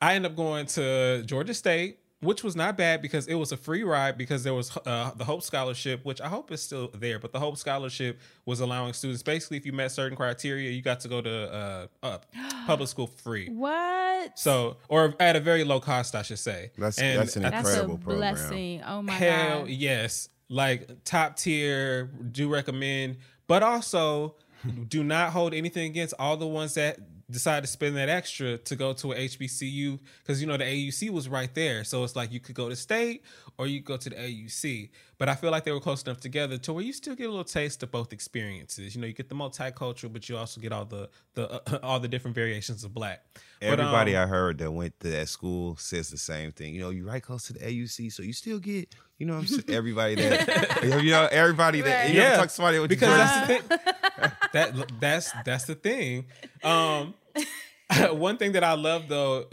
[0.00, 3.56] I end up going to Georgia State, which was not bad because it was a
[3.56, 7.18] free ride because there was uh, the Hope Scholarship, which I hope is still there.
[7.18, 11.00] But the Hope Scholarship was allowing students basically, if you met certain criteria, you got
[11.00, 12.18] to go to uh, uh,
[12.66, 13.48] public school free.
[13.48, 14.38] What?
[14.38, 16.70] So, or at a very low cost, I should say.
[16.78, 18.18] That's And that's an I- That's a incredible program.
[18.34, 18.82] blessing.
[18.86, 19.18] Oh my god.
[19.18, 19.68] Hell god.
[19.68, 20.28] yes.
[20.48, 24.36] Like top tier, do recommend, but also
[24.88, 26.98] do not hold anything against all the ones that
[27.30, 31.10] decide to spend that extra to go to a HBCU because you know the AUC
[31.10, 31.84] was right there.
[31.84, 33.24] So it's like you could go to state
[33.58, 34.90] or you go to the AUC.
[35.16, 37.30] But I feel like they were close enough together to where you still get a
[37.30, 38.94] little taste of both experiences.
[38.94, 42.00] You know, you get the multicultural, but you also get all the the uh, all
[42.00, 43.24] the different variations of black.
[43.60, 46.74] But, Everybody um, I heard that went to that school says the same thing.
[46.74, 49.46] You know, you're right close to the AUC, so you still get, you know, I'm
[49.68, 52.10] everybody that, you know, everybody that.
[52.10, 54.32] You ever talk to somebody with because that's the thing.
[54.54, 56.26] that that's that's the thing.
[56.62, 57.14] Um,
[58.10, 59.44] one thing that I love though,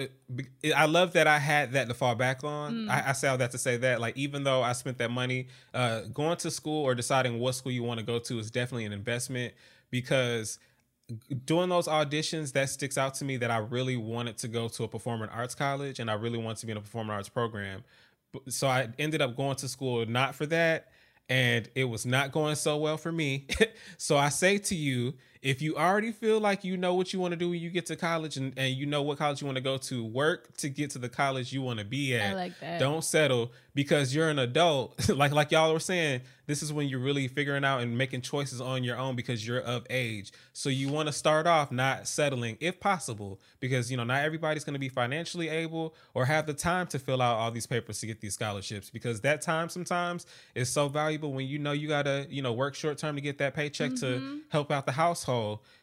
[0.75, 2.89] I love that I had that to fall back on.
[2.89, 5.47] I, I say all that to say that, like, even though I spent that money,
[5.73, 8.85] uh, going to school or deciding what school you want to go to is definitely
[8.85, 9.53] an investment
[9.89, 10.59] because
[11.45, 14.83] doing those auditions that sticks out to me that I really wanted to go to
[14.85, 17.83] a performing arts college and I really wanted to be in a performing arts program.
[18.47, 20.87] So I ended up going to school not for that
[21.32, 23.48] and it was not going so well for me.
[23.98, 27.32] so I say to you, if you already feel like you know what you want
[27.32, 29.56] to do when you get to college and, and you know what college you want
[29.56, 32.32] to go to, work to get to the college you want to be at.
[32.32, 32.80] I like that.
[32.80, 35.10] Don't settle because you're an adult.
[35.15, 38.62] like like y'all were saying, this is when you're really figuring out and making choices
[38.62, 40.32] on your own because you're of age.
[40.54, 44.63] So you want to start off not settling if possible because you know not everybody's
[44.63, 47.99] going to be financially able or have the time to fill out all these papers
[48.01, 51.88] to get these scholarships because that time sometimes is so valuable when you know you
[51.88, 54.38] got to, you know, work short term to get that paycheck to mm-hmm.
[54.49, 55.31] help out the household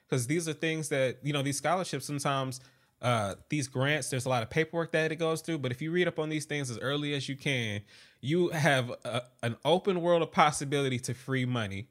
[0.08, 2.60] because these are things that, you know, these scholarships sometimes
[3.00, 5.58] uh, these grants, there's a lot of paperwork that it goes through.
[5.58, 7.82] But if you read up on these things as early as you can,
[8.20, 11.86] you have a, an open world of possibility to free money.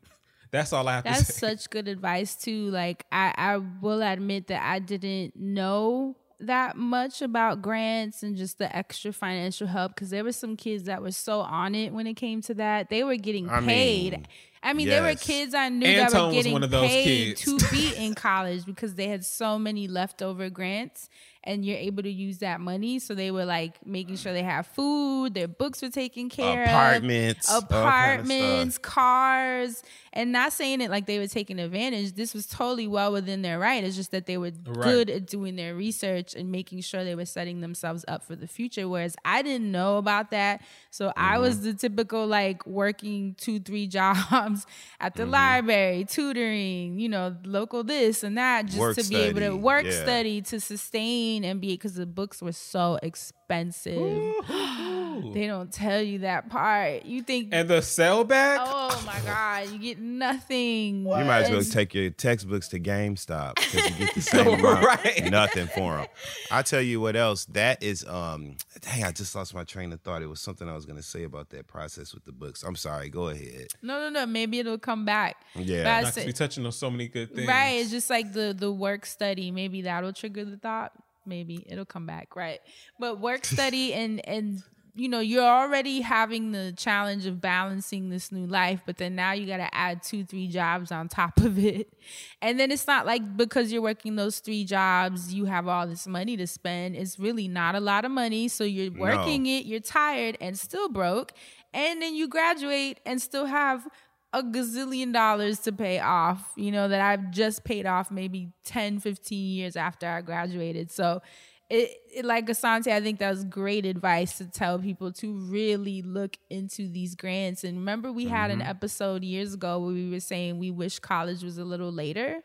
[0.52, 1.20] That's all I have to say.
[1.20, 1.48] That's say.
[1.50, 2.70] such good advice too.
[2.70, 8.58] Like I, I will admit that I didn't know that much about grants and just
[8.58, 12.06] the extra financial help because there were some kids that were so on it when
[12.06, 12.89] it came to that.
[12.89, 14.12] They were getting I paid.
[14.13, 14.28] mean,
[14.67, 17.03] I mean, there were kids I knew Antone that were getting one of those paid
[17.03, 17.41] kids.
[17.43, 21.10] to be in college because they had so many leftover grants
[21.43, 22.99] and you're able to use that money.
[22.99, 27.49] So they were like making sure they have food, their books were taken care Apartments,
[27.49, 32.13] of, of apartments, cars, and not saying it like they were taking advantage.
[32.13, 33.84] This was totally well within their right.
[33.84, 37.25] It's just that they were good at doing their research and making sure they were
[37.25, 38.89] setting themselves up for the future.
[38.89, 40.62] Whereas I didn't know about that.
[40.89, 41.41] So I Mm-hmm.
[41.41, 44.57] was the typical like working two, three jobs
[45.00, 49.41] at the library, tutoring, you know, local this and that, just Work to be able
[49.41, 50.04] to work yeah.
[50.04, 54.34] study to sustain and be because the books were so expensive.
[55.34, 57.06] they don't tell you that part.
[57.06, 58.60] You think, And the sell back?
[58.62, 61.01] oh my God, you get nothing.
[61.03, 64.84] You might as well take your textbooks to GameStop because you get the same amount,
[64.86, 65.30] Right.
[65.30, 66.08] nothing for them.
[66.51, 67.45] I tell you what else.
[67.45, 70.21] That is, um, dang, I just lost my train of thought.
[70.21, 72.63] It was something I was going to say about that process with the books.
[72.63, 73.10] I'm sorry.
[73.10, 73.67] Go ahead.
[73.82, 74.25] No, no, no.
[74.25, 75.38] Maybe it'll come back.
[75.56, 75.84] Yeah.
[75.84, 77.47] But I Not to be touching on so many good things.
[77.47, 77.80] Right.
[77.80, 79.51] It's just like the the work study.
[79.51, 80.91] Maybe that'll trigger the thought.
[81.25, 82.36] Maybe it'll come back.
[82.36, 82.60] Right.
[82.99, 84.63] But work study and and
[84.97, 89.31] you know you're already having the challenge of balancing this new life but then now
[89.31, 91.93] you got to add two three jobs on top of it.
[92.41, 96.07] And then it's not like because you're working those three jobs you have all this
[96.07, 98.47] money to spend it's really not a lot of money.
[98.47, 101.33] So you're working it you're tired and still broke
[101.73, 103.88] and then you graduate and still have
[104.33, 108.99] a gazillion dollars to pay off, you know, that I've just paid off maybe 10,
[108.99, 110.91] 15 years after I graduated.
[110.91, 111.21] So,
[111.69, 116.01] it, it like Assante, I think that was great advice to tell people to really
[116.01, 117.63] look into these grants.
[117.63, 118.69] And remember, we had an mm-hmm.
[118.69, 122.41] episode years ago where we were saying we wish college was a little later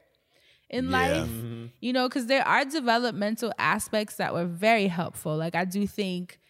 [0.69, 0.91] in Yeah.
[0.91, 1.67] life, mm-hmm.
[1.81, 5.37] you know, because there are developmental aspects that were very helpful.
[5.37, 6.41] Like, I do think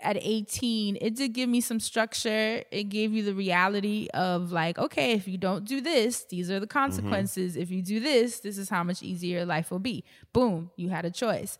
[0.00, 2.62] at 18 it did give me some structure.
[2.70, 6.60] It gave you the reality of like okay if you don't do this these are
[6.60, 6.78] the mm-hmm.
[6.78, 7.56] consequences.
[7.56, 10.04] If you do this this is how much easier your life will be.
[10.32, 11.58] Boom you had a choice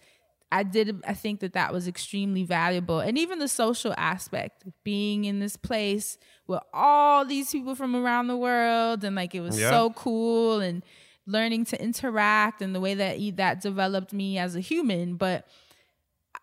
[0.50, 5.24] i did i think that that was extremely valuable and even the social aspect being
[5.24, 9.58] in this place with all these people from around the world and like it was
[9.58, 9.70] Yeah.
[9.70, 10.82] so cool and
[11.26, 15.46] learning to interact and the way that that developed me as a human but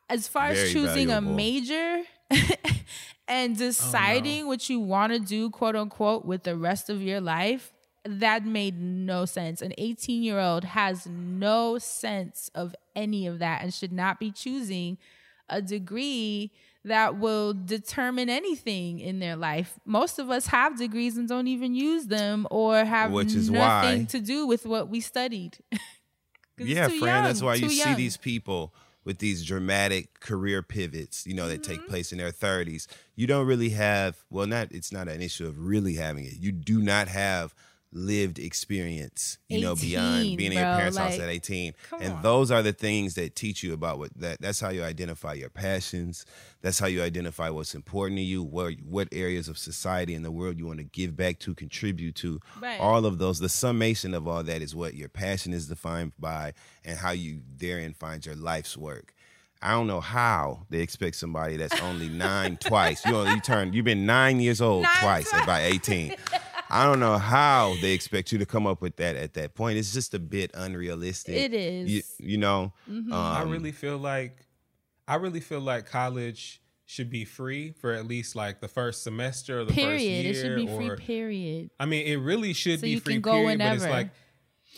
[0.09, 1.31] as far as choosing valuable.
[1.31, 2.01] a major
[3.27, 7.21] and oh, deciding what you want to do, quote unquote, with the rest of your
[7.21, 7.71] life,
[8.05, 9.61] that made no sense.
[9.61, 14.31] An 18 year old has no sense of any of that and should not be
[14.31, 14.97] choosing
[15.49, 16.51] a degree
[16.83, 19.79] that will determine anything in their life.
[19.85, 24.01] Most of us have degrees and don't even use them or have Which is nothing
[24.01, 25.57] why- to do with what we studied.
[26.57, 27.25] yeah, too friend.
[27.25, 31.61] That's why you too see these people with these dramatic career pivots, you know, that
[31.61, 31.71] Mm-hmm.
[31.73, 32.87] take place in their 30s.
[33.15, 36.33] You don't really have, well, not, it's not an issue of really having it.
[36.39, 37.53] You do not have
[37.95, 41.73] lived experience, you know, beyond being in your bro, parents' house at 18.
[42.01, 42.21] And on.
[42.21, 45.49] those are the things that teach you about what that that's how you identify your
[45.49, 46.25] passions.
[46.61, 50.31] That's how you identify what's important to you, what what areas of society and the
[50.31, 52.39] world you want to give back to, contribute to.
[52.61, 52.79] Right.
[52.79, 56.53] All of those, the summation of all that is what your passion is defined by
[56.83, 59.13] and how you therein find your life's work.
[59.61, 63.05] I don't know how they expect somebody that's only nine twice.
[63.05, 66.15] You know, you turn you've been nine years old Nine twice at about 18.
[66.69, 69.77] I don't know how they expect you to come up with that at that point.
[69.77, 71.35] It's just a bit unrealistic.
[71.35, 71.89] It is.
[71.89, 72.73] You, you know,
[73.11, 74.45] I um, really feel like
[75.07, 79.59] I really feel like college should be free for at least like the first semester
[79.59, 80.01] or the first period.
[80.01, 80.31] year.
[80.31, 81.05] It should be or, free.
[81.05, 81.69] Period.
[81.79, 84.09] I mean, it really should So be you free can go period, but it's like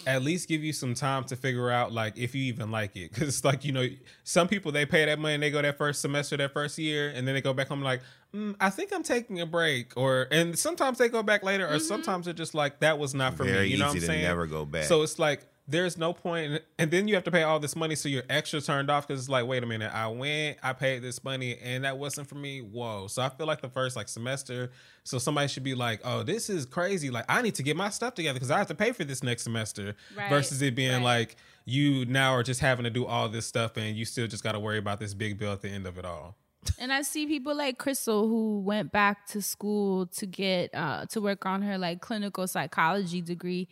[0.06, 3.12] at least give you some time to figure out like if you even like it
[3.14, 3.88] because it's like you know
[4.24, 7.10] some people they pay that money and they go that first semester that first year
[7.16, 8.02] and then they go back home like
[8.34, 11.72] mm, i think i'm taking a break or and sometimes they go back later or
[11.78, 11.80] Mm-hmm.
[11.80, 14.22] sometimes they're just like that was not for Very me you know what i'm saying
[14.24, 14.84] never go back.
[14.86, 17.94] so it's like there's no point and then you have to pay all this money
[17.94, 21.02] so you're extra turned off because it's like wait a minute i went i paid
[21.02, 22.60] this money and that wasn't for me?
[22.62, 23.08] Whoa.
[23.08, 24.72] So i feel like the first like semester
[25.04, 27.10] so somebody should be like oh this is crazy.
[27.10, 29.24] Like i need to get my stuff together because i have to pay for this
[29.24, 31.04] next semester Right, versus it being right.
[31.04, 34.44] like you now are just having to do all this stuff and you still just
[34.44, 36.38] got to worry about this big bill at the end of it all.
[36.80, 41.20] And I see people like Crystal who went back to school to get uh, to
[41.22, 43.68] work on her like clinical psychology degree,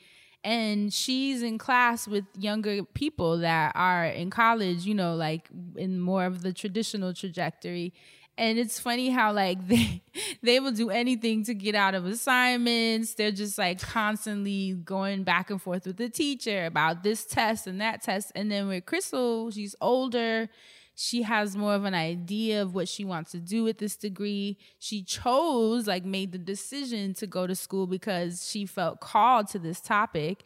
[0.45, 4.85] and she's in class with younger people that are in college.
[4.85, 7.93] You know, like in more of the traditional trajectory.
[8.37, 10.03] And it's funny how like they
[10.43, 13.15] they will do anything to get out of assignments.
[13.15, 17.81] They're just like constantly going back and forth with the teacher about this test and
[17.81, 18.31] that test.
[18.35, 20.47] And then with Crystal, she's older
[20.95, 24.57] she has more of an idea of what she wants to do with this degree.
[24.79, 29.59] She chose, like, made the decision to go to school because she felt called to
[29.59, 30.43] this topic.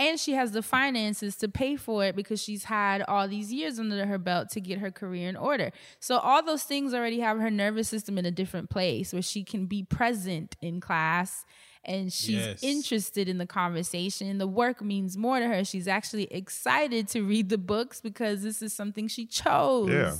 [0.00, 3.78] And she has the finances to pay for it because she's had all these years
[3.78, 5.70] under her belt to get her career in order.
[6.00, 9.44] So, all those things already have her nervous system in a different place where she
[9.44, 11.44] can be present in class
[11.84, 12.62] and she's Yes.
[12.62, 14.38] interested in the conversation.
[14.38, 15.64] The work means more to her.
[15.64, 19.88] She's actually excited to read the books because this is something she chose.
[19.90, 20.14] yeah,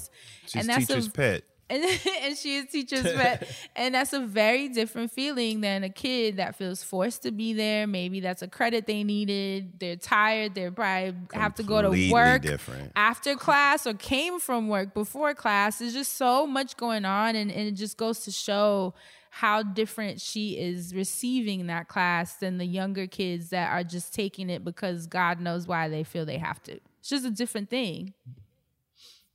[0.46, 1.44] she's and that's teacher's a, pet.
[1.70, 1.84] And
[2.22, 6.56] and she is teacher's pet, and that's a very different feeling than a kid that
[6.56, 7.86] feels forced to be there.
[7.86, 9.78] Maybe that's a credit they needed.
[9.78, 10.54] They're tired.
[10.54, 12.92] They're probably have to go to work different.
[12.96, 15.78] after class or came from work before class.
[15.78, 18.94] There's just so much going on, and, and it just goes to show
[19.32, 24.50] how different she is receiving that class than the younger kids that are just taking
[24.50, 26.72] it because God knows why they feel they have to.
[26.98, 28.12] It's just a different thing.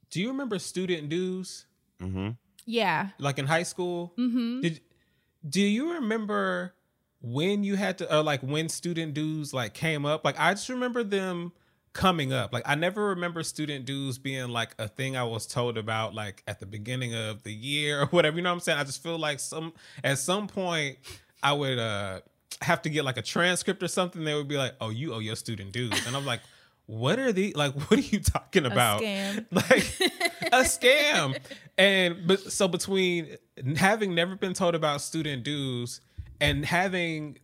[0.10, 1.66] Do you remember student dues?
[2.66, 3.10] Yeah.
[3.20, 4.14] like in high school.
[4.18, 4.62] Mm-hmm.
[4.62, 4.82] Did
[5.48, 6.74] do you remember
[7.22, 10.26] when you had to, or like when student dues like came up?
[10.26, 11.52] Like I just remember them
[11.94, 12.52] coming up.
[12.52, 16.44] Like I never remember student dues being like a thing I was told about like
[16.48, 18.38] at the beginning of the year or whatever.
[18.38, 18.80] You know what I'm saying?
[18.80, 19.74] I just feel like some
[20.04, 20.98] at some point
[21.44, 22.22] I would uh
[22.62, 24.24] have to get like a transcript or something.
[24.24, 26.42] They would be like, "Oh, you owe your student dues," and I'm like.
[26.88, 27.74] What are the like?
[27.90, 29.02] What are you talking about?
[29.02, 29.46] scam.
[29.52, 30.14] Like
[30.54, 31.38] a scam.
[31.78, 33.38] And but so between
[33.76, 36.02] having never been told about student dues
[36.40, 37.38] and having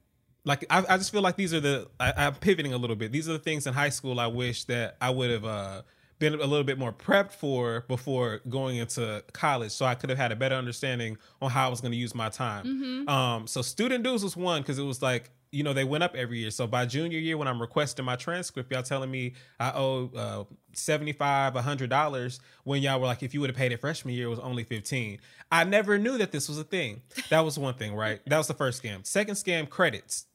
[0.46, 3.12] like I, I just feel like these are the I, I'm pivoting a little bit.
[3.12, 5.82] These are the things in high school I wish that I would have uh,
[6.20, 10.20] been a little bit more prepped for before going into college, so I could have
[10.20, 13.08] had a better understanding on how I was going to use my time.
[13.08, 16.16] Um, so student dues was one because it was like you know they went up
[16.16, 16.52] every year.
[16.52, 20.44] So by junior year, when I'm requesting my transcript, y'all telling me I owe uh,
[20.74, 22.40] seventy five, hundred dollars.
[22.64, 24.64] When y'all were like, if you would have paid it freshman year, it was only
[24.64, 25.20] fifteen.
[25.52, 27.02] I never knew that this was a thing.
[27.30, 28.22] That was one thing, right?
[28.28, 29.06] That was the first scam.
[29.06, 30.26] Second scam, credits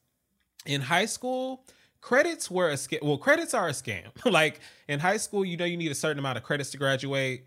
[0.65, 1.63] in high school
[2.01, 5.65] credits were a scam well credits are a scam like in high school you know
[5.65, 7.45] you need a certain amount of credits to graduate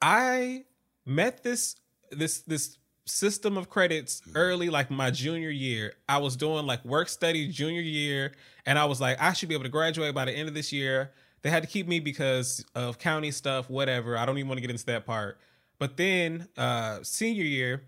[0.00, 0.64] i
[1.04, 1.76] met this
[2.10, 2.78] this this
[3.12, 5.94] system of credits early like my junior year.
[6.08, 8.32] I was doing like work study junior year
[8.64, 10.72] and i was like i should be able to graduate by the end of this
[10.72, 11.12] year.
[11.42, 14.16] They had to keep me because of county stuff whatever.
[14.16, 15.38] I don't even want to get into that part.
[15.78, 17.82] But then uh senior year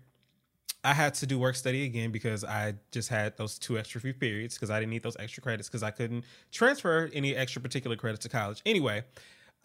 [0.83, 4.13] I had to do work study again because I just had those two extra few
[4.13, 7.95] periods because I didn't need those extra credits because I couldn't transfer any extra particular
[7.95, 8.61] credits to college.
[8.67, 9.03] Anyway,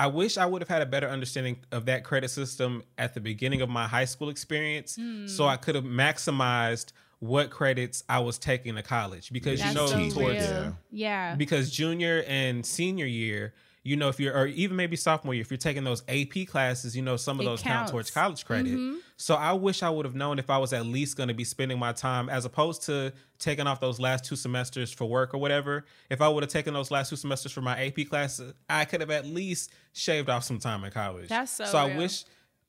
[0.01, 3.21] I wish I would have had a better understanding of that credit system at the
[3.21, 8.39] beginning of my high school experience so I could have maximized what credits I was
[8.39, 10.39] taking to college because you know so towards.
[10.39, 10.73] Yeah.
[10.91, 11.35] Yeah.
[11.35, 13.53] because junior and senior year
[13.83, 16.95] you know if you're or even maybe sophomore year if you're taking those ap classes
[16.95, 18.73] you know some of It those count towards college credit.
[18.73, 18.97] Mm-hmm.
[19.17, 21.45] So i wish i would have known if i was at least going to be
[21.45, 25.39] spending my time as opposed to taking off those last two semesters for work or
[25.39, 28.85] whatever if i would have taken those last two semesters for my ap classes i
[28.85, 31.29] could have at least shaved off some time in college.
[31.29, 32.25] That's so so i wish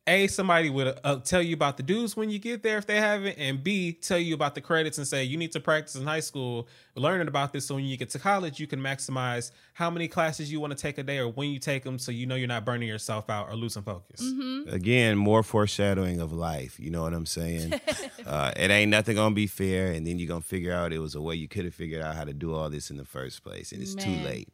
[0.07, 2.97] a somebody would uh, tell you about the dues when you get there if they
[2.97, 6.05] haven't and b tell you about the credits and say you need to practice in
[6.05, 9.91] high school learning about this so when you get to college you can maximize how
[9.91, 12.25] many classes you want to take a day or when you take them so you
[12.25, 14.73] know you're not burning yourself out or losing focus Mm-hmm.
[14.73, 16.79] Again, more foreshadowing of life.
[16.79, 17.73] You know what I'm saying?
[18.25, 21.15] uh, it ain't nothing gonna be fair, and then you're gonna figure out it was
[21.15, 23.43] a way you could have figured out how to do all this in the first
[23.43, 24.05] place, and it's Man.
[24.05, 24.49] too late.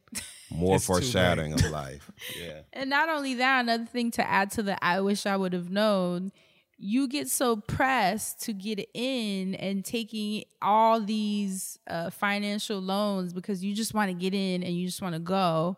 [0.49, 2.11] More It's foreshadowing of life.
[2.39, 2.61] Yeah.
[2.73, 5.69] And not only that, another thing to add to the I wish I would have
[5.69, 6.31] known,
[6.77, 13.63] you get so pressed to get in and taking all these uh, financial loans because
[13.63, 15.77] you just want to get in and you just want to go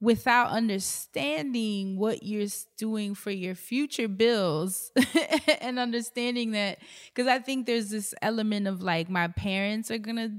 [0.00, 4.92] without understanding what you're doing for your future bills
[5.60, 6.78] and understanding that
[7.14, 10.30] because I think there's this element of like my parents are going to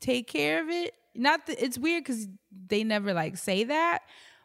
[0.00, 0.94] take care of it.
[1.20, 2.26] Not that it's weird because
[2.68, 4.00] they never like say that,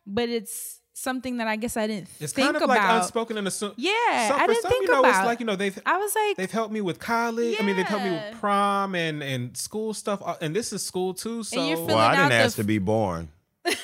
[0.05, 2.77] but it's something that I guess I didn't it's think kind of about.
[2.77, 5.09] like unspoken and assumed Yeah, some, I didn't some, think you know about.
[5.09, 7.75] it's like you know they've I was like, they've helped me with college i mean
[7.75, 11.43] they've helped me with prom and and school stuff uh, and this is school too
[11.43, 13.27] so you're Well, I didn't ask f- to be born.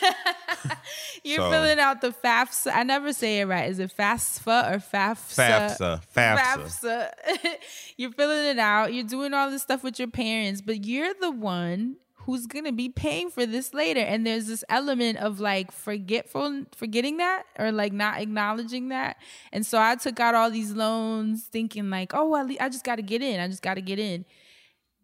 [1.24, 2.72] you're so- filling out the FAFSA.
[2.74, 3.70] I never say it right.
[3.70, 5.36] Is it FAFSA or FAFSA?
[5.78, 6.02] FAFSA.
[6.16, 7.12] FAFSA.
[7.26, 7.46] FAFSA.
[7.98, 8.94] you're filling it out.
[8.94, 12.90] You're doing all this stuff with your parents, but you're the one who's gonna be
[12.90, 14.00] paying for this later.
[14.00, 19.18] And there's this element of like forgetful, forgetting that, or like not acknowledging that.
[19.52, 22.84] And so I took out all these loans, thinking like, oh, at least I just
[22.84, 23.40] got to get in.
[23.40, 24.26] I just got to get in.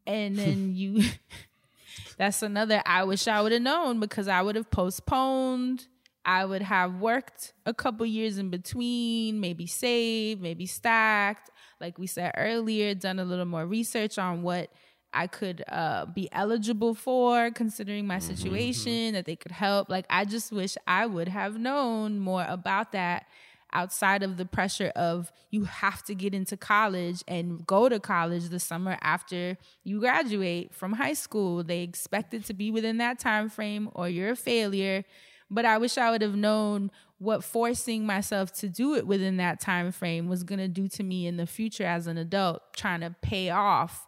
[0.05, 1.03] And then you.
[2.17, 5.87] That's another I wish I would have known because I would have postponed.
[6.25, 11.51] I would have worked a couple years in between, maybe saved, maybe stacked.
[11.79, 14.69] Like we said earlier, done a little more research on what
[15.13, 19.89] I could uh, be eligible for, considering my situation, that they could help.
[19.89, 23.25] Like, I just wish I would have known more about that
[23.73, 28.49] outside of the pressure of you have to get into college and go to college
[28.49, 31.63] the summer after you graduate from high school.
[31.63, 35.03] They expect it to be within that time frame or you're a failure.
[35.49, 39.59] But I wish I would have known what forcing myself to do it within that
[39.59, 43.01] time frame was going to do to me in the future as an adult trying
[43.01, 44.05] to pay off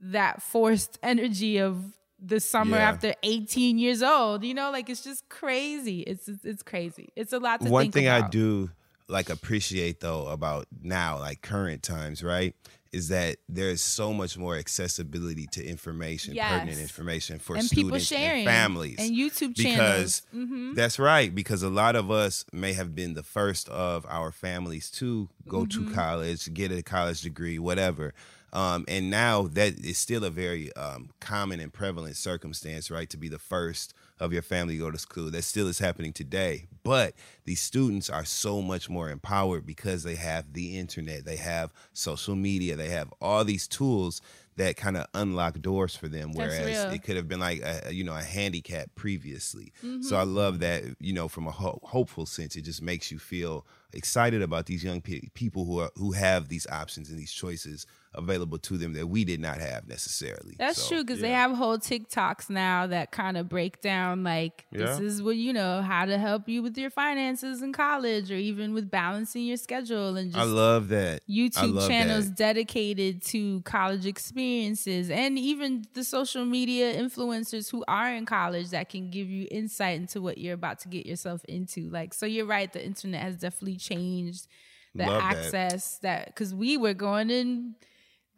[0.00, 1.82] that forced energy of
[2.20, 2.88] the summer Yeah.
[2.88, 7.32] after 18 years old you know like it's just crazy it's it's, it's crazy it's
[7.32, 8.70] a lot to One thing I do
[9.10, 12.54] like appreciate though about now, like current times, right?
[12.92, 18.44] Is that there's so much more accessibility to information, pertinent information for And students and
[18.46, 20.22] families and YouTube because channels.
[20.34, 20.74] Mhm.
[20.74, 21.34] that's right.
[21.34, 25.64] Because a lot of us may have been the first of our families to go
[25.64, 25.88] Mm-hmm.
[25.88, 28.12] to college, get a college degree, whatever.
[28.52, 33.08] Um, and now that is still a very um, common and prevalent circumstance, right?
[33.10, 35.30] To be the first of your family to go to school.
[35.30, 36.66] That still is happening today.
[36.82, 41.72] But these students are so much more empowered because they have the internet, they have
[41.92, 44.20] social media, they have all these tools
[44.56, 46.32] that kind of unlock doors for them.
[46.32, 49.72] Whereas it could have been like a, you know a handicap previously.
[49.84, 50.02] Mm-hmm.
[50.02, 53.18] So I love that you know from a ho- hopeful sense, it just makes you
[53.18, 57.32] feel excited about these young pe- people who are who have these options and these
[57.32, 60.56] choices available to them that we did not have necessarily.
[60.58, 64.64] That's So, true because they have whole TikToks now that kind of break down like
[64.72, 68.36] this is what you know how to help you with your finances in college or
[68.36, 72.36] even with balancing your schedule and just I love that YouTube love channels that.
[72.36, 78.88] dedicated to college experiences and even the social media influencers who are in college that
[78.88, 81.90] can give you insight into what you're about to get yourself into.
[81.90, 84.46] Like, so you're right, the internet has definitely changed
[84.94, 87.74] the Love access that because we were going in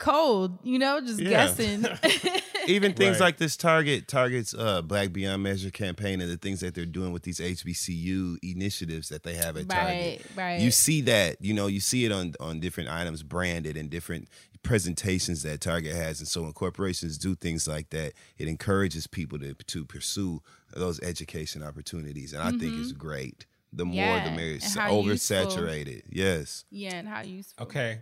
[0.01, 1.29] cold, you know, just Yeah.
[1.31, 1.87] guessing.
[2.67, 3.27] Even things Right.
[3.27, 7.13] like this Target, Target's uh, Black Beyond Measure campaign, and the things that they're doing
[7.13, 9.69] with these HBCU initiatives that they have at Target.
[9.69, 10.61] Right, right.
[10.61, 14.29] You see that, you know, you see it on on different items branded and different
[14.63, 19.39] presentations that Target has, and so when corporations do things like that, it encourages people
[19.39, 20.43] to to pursue
[20.75, 23.47] those education opportunities, and I think it's great.
[23.73, 24.17] The more, Mm-hmm.
[24.19, 24.55] Yeah, the merrier.
[24.55, 25.37] and It's how useful.
[25.47, 26.03] oversaturated.
[26.11, 26.65] Yes.
[26.71, 27.65] yeah, and how useful.
[27.67, 28.01] Okay.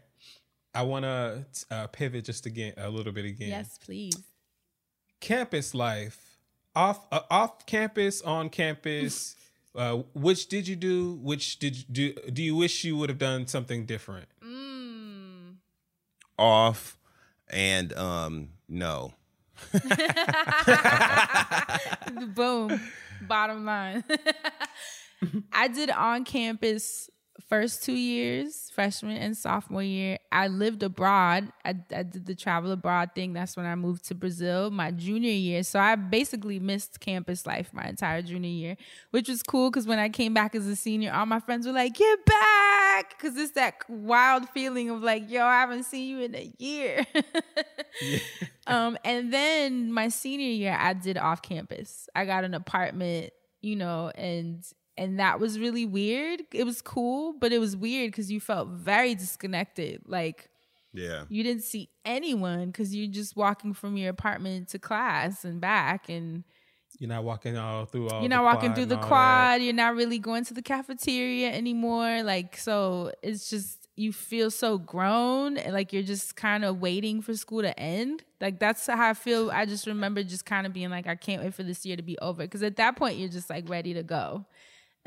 [0.79, 3.49] I want to uh, pivot just again a little bit again.
[3.49, 4.16] Yes, please.
[5.18, 6.39] Campus life,
[6.76, 9.35] off uh, off campus, on campus.
[9.74, 11.18] uh, which did you do?
[11.20, 12.12] Which did you do?
[12.31, 14.29] Do you wish you would have done something different?
[14.41, 15.57] Mm.
[16.39, 16.97] Off
[17.49, 19.14] and um no.
[22.37, 22.81] Boom.
[23.22, 24.05] Bottom line.
[25.53, 27.11] I did on campus
[27.49, 30.18] first two years, freshman and sophomore year.
[30.30, 31.53] I lived abroad.
[31.64, 33.32] I, I did the travel abroad thing.
[33.32, 35.62] That's when I moved to Brazil my junior year.
[35.62, 38.76] So I basically missed campus life my entire junior year,
[39.11, 41.72] which was cool because when I came back as a senior, all my friends were
[41.72, 43.16] like, Get back!
[43.16, 47.07] Because it's that wild feeling of like, Yo, I haven't seen you in a year.
[48.68, 52.07] Um, and then my senior year, I did off campus.
[52.14, 53.32] I got an apartment,
[53.62, 54.62] you know, and
[54.99, 56.42] and that was really weird.
[56.53, 60.03] It was cool, but it was weird because you felt very disconnected.
[60.07, 60.51] Like
[60.92, 61.24] Yeah.
[61.28, 66.09] you didn't see anyone because you're just walking from your apartment to class and back,
[66.09, 66.44] and
[66.99, 68.20] You're not walking all through all.
[68.20, 69.07] you're the not walking quad through the all that.
[69.09, 69.62] quad.
[69.62, 72.22] You're not really going to the cafeteria anymore.
[72.22, 77.34] Like so, it's just you feel so grown, like you're just kind of waiting for
[77.34, 78.22] school to end.
[78.40, 79.51] Like that's how I feel.
[79.51, 82.03] I just remember just kind of being like, I can't wait for this year to
[82.03, 84.46] be over because at that point you're just like ready to go.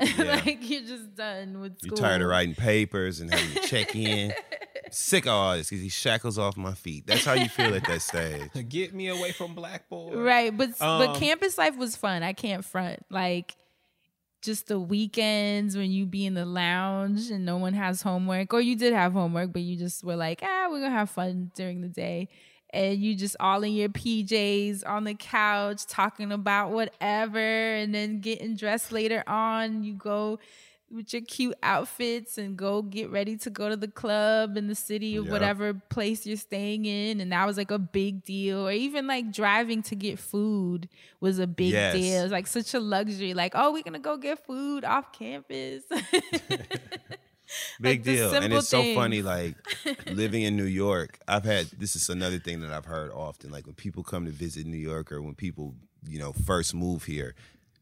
[0.00, 1.96] like you're just done with school.
[1.96, 4.32] You're tired of writing papers and having to check in.
[4.90, 7.06] Sick of all this because these shackles off my feet.
[7.06, 8.50] That's how you feel at that stage.
[8.68, 10.18] Get me away from Blackboard.
[10.18, 12.22] Right, but but Um, campus life was fun.
[12.22, 13.00] I can't front.
[13.08, 13.56] Like
[14.42, 18.60] just the weekends when you be in the lounge and no one has homework, or
[18.60, 21.80] you did have homework, but you just were like, ah, we're gonna have fun during
[21.80, 22.28] the day.
[22.72, 28.20] And you just all in your PJs on the couch talking about whatever, and then
[28.20, 29.82] getting dressed later on.
[29.84, 30.38] You go
[30.90, 34.74] with your cute outfits and go get ready to go to the club in the
[34.74, 35.30] city or Yep.
[35.30, 39.32] whatever place you're staying in and that was like a big deal or even like
[39.32, 41.94] driving to get food was a big Yes.
[41.94, 45.82] deal it's like such a luxury like oh we're gonna go get food off campus
[47.80, 48.34] Big Like deal.
[48.34, 49.54] And it's so funny, like
[50.06, 51.18] living in New York.
[51.28, 53.50] I've had this is another thing that I've heard often.
[53.50, 55.74] Like when people come to visit New York or when people,
[56.06, 57.34] you know, first move here,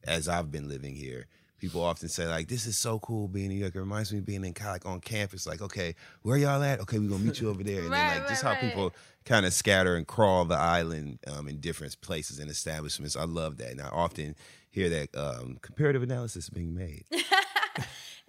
[0.05, 1.27] as I've been living here,
[1.59, 3.75] people often say, like, this is so cool being in New York.
[3.75, 5.47] It reminds me of being in like on campus.
[5.47, 6.81] Like, okay, where y'all at?
[6.81, 7.83] Okay, we're gonna meet you over there.
[7.83, 8.71] And Right, then like just right, how right.
[8.71, 8.95] people
[9.27, 13.15] kind of scatter and crawl the island um, in different places and establishments.
[13.15, 13.71] I love that.
[13.71, 14.35] And I often
[14.71, 17.05] hear that um, comparative analysis being made.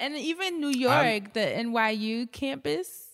[0.01, 3.11] and even new york the nyu campus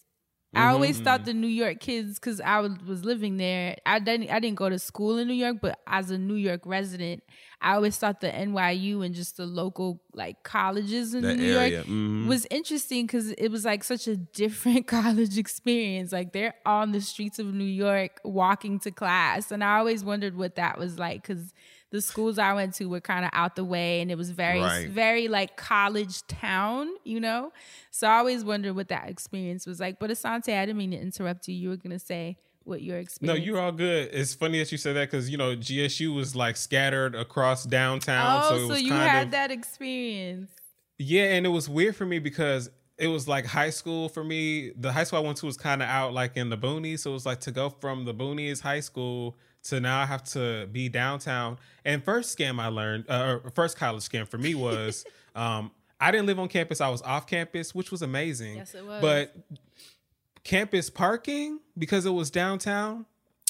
[0.57, 3.75] I always thought the New York kids, because I was, living there.
[3.85, 6.61] I didn't I didn't go to school in New York, but as a New York
[6.65, 7.23] resident,
[7.61, 11.85] I always thought the NYU and just the local like colleges in New area, York
[11.85, 12.27] mhm.
[12.27, 16.11] was interesting because it was like such a different college experience.
[16.11, 20.35] Like they're on the streets of New York walking to class, and I always wondered
[20.35, 21.53] what that was like because
[21.89, 24.59] the schools I went to were kind of out the way, and it was very
[24.59, 24.89] Right.
[24.89, 27.51] very like college town, you know.
[27.91, 29.97] So I always wondered what that experience was like.
[29.99, 31.55] But Assante, I didn't mean to interrupt you.
[31.55, 33.39] You were gonna say what your experience.
[33.39, 34.09] No, you're all good.
[34.11, 38.41] It's funny that you said that because you know GSU was like scattered across downtown,
[38.43, 40.51] Oh, so so, was you kind had of that experience.
[40.97, 44.71] yeah, and it was weird for me because it was like high school for me.
[44.75, 47.11] The high school I went to was kind of out like in the boonies, so
[47.11, 49.37] it was like to go from the boonies high school
[49.69, 51.57] to now I have to be downtown.
[51.85, 55.05] And first scam I learned, uh, first college scam for me was
[55.35, 58.57] um, I didn't live on campus; I was off campus, which was amazing.
[58.57, 59.01] Yes, it was.
[59.01, 59.35] But
[60.43, 63.05] campus parking because it was downtown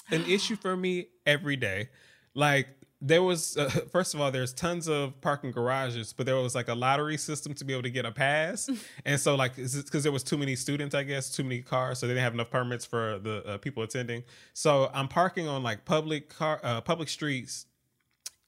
[0.09, 1.89] an issue for me every day
[2.37, 2.67] like
[2.99, 6.67] there was uh, first of all there's tons of parking garages but there was like
[6.67, 8.69] a lottery system to be able to get a pass
[9.05, 12.07] and so like because there was too many students i guess too many cars so
[12.07, 14.23] they didn't have enough permits for the uh, people attending
[14.53, 17.67] so i'm parking on like public car uh, public streets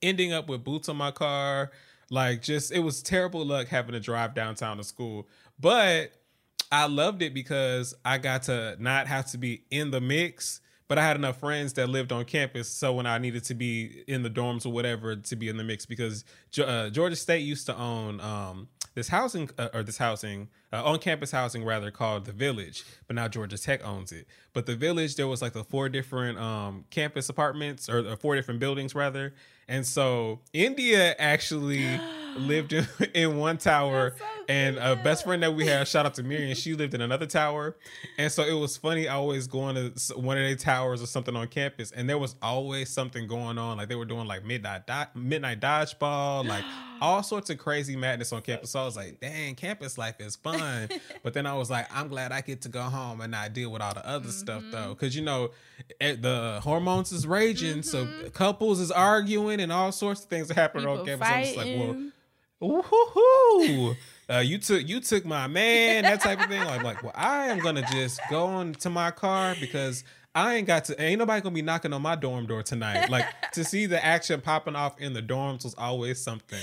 [0.02, 1.72] ending up with boots on my car.
[2.10, 5.28] Like, just it was terrible luck having to drive downtown to school.
[5.60, 6.12] But
[6.72, 10.98] I loved it because I got to not have to be in the mix, but
[10.98, 12.68] I had enough friends that lived on campus.
[12.68, 15.64] So when I needed to be in the dorms or whatever to be in the
[15.64, 16.26] mix, because
[16.62, 20.98] uh, Georgia State used to own um, this housing uh, or this housing uh, on
[20.98, 24.28] campus housing rather called the Village, but now Georgia Tech owns it.
[24.52, 28.36] But the Village, there was like the four different um, campus apartments or, or four
[28.36, 29.34] different buildings rather,
[29.70, 31.86] and so India actually
[32.38, 34.16] lived in, in one tower,
[34.48, 37.26] and a best friend that we had, shout out to Miriam, she lived in another
[37.26, 37.78] tower,
[38.18, 41.48] and so it was funny always going to one of their towers or something on
[41.48, 44.82] campus, and there was always something going on, like they were doing like midnight
[45.16, 46.64] midnight dodgeball, like
[47.02, 48.72] all sorts of crazy madness on campus.
[48.72, 50.90] So I was like, dang, campus life is fun,
[51.24, 53.72] but then I was like, I'm glad I get to go home and not deal
[53.72, 55.52] with all the other stuff though, because you know
[56.02, 60.56] eh, the hormones is raging, so couples is arguing and all sorts of things are
[60.56, 61.28] happening on campus.
[61.28, 61.88] I'm just like, well.
[61.88, 62.12] fighting.
[62.62, 63.96] Ooh,
[64.30, 66.64] uh, you took you took my man, that type of thing.
[66.66, 70.04] Like, like, well, I am gonna just go on to my car because
[70.36, 71.02] I ain't got to.
[71.02, 73.10] Ain't nobody gonna be knocking on my dorm door tonight.
[73.10, 76.60] Like to see the action popping off in the dorms was always something.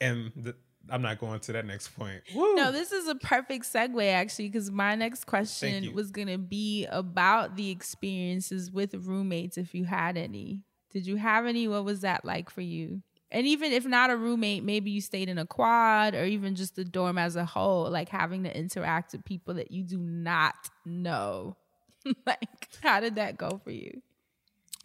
[0.00, 0.56] And the,
[0.88, 2.22] I'm not going to that next point.
[2.34, 2.56] Woo.
[2.56, 7.54] No, this is a perfect segue actually, because my next question was gonna be about
[7.54, 10.62] the experiences with roommates, if you had any.
[10.90, 11.68] Did you have any?
[11.68, 13.02] What was that like for you?
[13.32, 16.74] And even if not a roommate, maybe you stayed in a quad or even just
[16.74, 20.68] the dorm as a whole, like having to interact with people that you do not
[20.84, 21.56] know.
[22.26, 24.02] like, how did that go for you?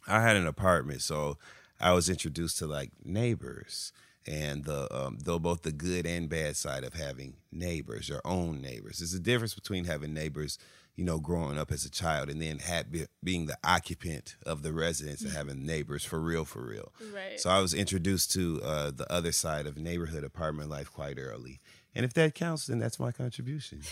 [0.08, 1.38] I had an apartment, so
[1.80, 3.92] I was introduced to like neighbors
[4.28, 8.62] and the um, though both the good and bad side of having neighbors, your own
[8.62, 9.00] neighbors.
[9.00, 10.58] There's a difference between having neighbors,
[10.96, 14.64] you know, growing up as a child and then have, be, being the occupant of
[14.64, 16.94] the residence and having neighbors for real, for real.
[17.14, 17.40] Right.
[17.40, 21.60] So I was introduced to uh, the other side of neighborhood apartment life quite early.
[21.94, 23.82] And if that counts, then that's my contribution.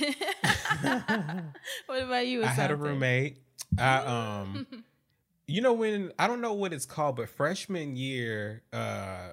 [1.85, 2.43] What about you?
[2.43, 3.37] I had a roommate.
[3.77, 3.95] I
[4.41, 4.67] um
[5.47, 9.31] you know when I don't know what it's called, but freshman year, uh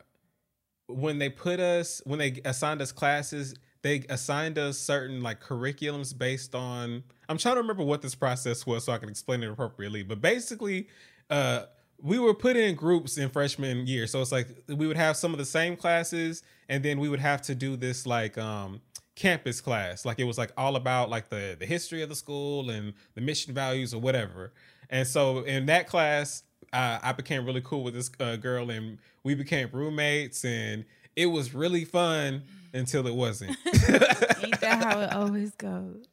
[0.87, 6.17] when they put us when they assigned us classes, they assigned us certain like curriculums
[6.17, 9.51] based on I'm trying to remember what this process was so I can explain it
[9.51, 10.03] appropriately.
[10.03, 10.89] But basically,
[11.29, 11.65] uh
[12.03, 14.07] we were put in groups in freshman year.
[14.07, 17.21] So it's like we would have some of the same classes and then we would
[17.21, 18.81] have to do this like um
[19.17, 20.05] campus class.
[20.05, 23.21] Like it was like all about like the the history of the school and the
[23.21, 24.53] mission values or whatever.
[24.89, 28.99] And so in that class, uh, I became really cool with this uh, girl, and
[29.23, 30.85] we became roommates, and
[31.17, 32.43] it was really fun
[32.73, 33.57] until it wasn't.
[33.67, 36.07] Ain't that how it always goes?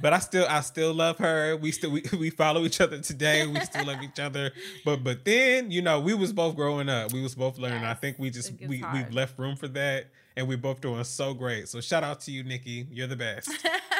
[0.00, 1.56] but I still I still love her.
[1.56, 3.46] We still we, we follow each other today.
[3.46, 4.52] We still love each other.
[4.84, 7.12] But but then you know we was both growing up.
[7.12, 7.84] We was both learning.
[7.84, 10.06] I think we just we we left room for that,
[10.36, 11.68] and we both doing so great.
[11.68, 12.86] So shout out to you, Nikki.
[12.90, 13.50] You're the best.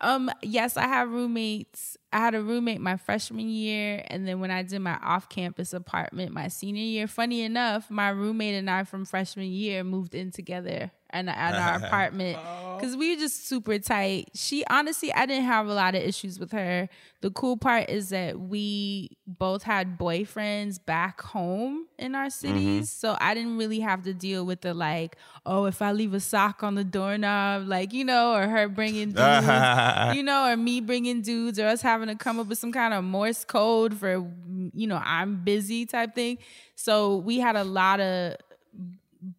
[0.00, 1.96] Um, yes, I have roommates.
[2.12, 6.32] I had a roommate my freshman year, and then when I did my off-campus apartment
[6.32, 10.90] my senior year, funny enough, my roommate and I from freshman year moved in together
[11.14, 12.76] and at our apartment oh.
[12.76, 14.30] because we were just super tight.
[14.34, 16.88] She honestly, I didn't have a lot of issues with her.
[17.22, 22.48] The cool part is that we both had boyfriends back home in our mm-hmm.
[22.48, 26.12] cities, so I didn't really have to deal with the like, oh, if I leave
[26.12, 30.56] a sock on the doorknob, like you know, or her bringing dudes, you know, or
[30.56, 33.94] me bringing dudes, or us having to come up with some kind of Morse code
[33.94, 34.26] for,
[34.74, 36.38] you know, I'm busy type thing.
[36.74, 38.36] So we had a lot of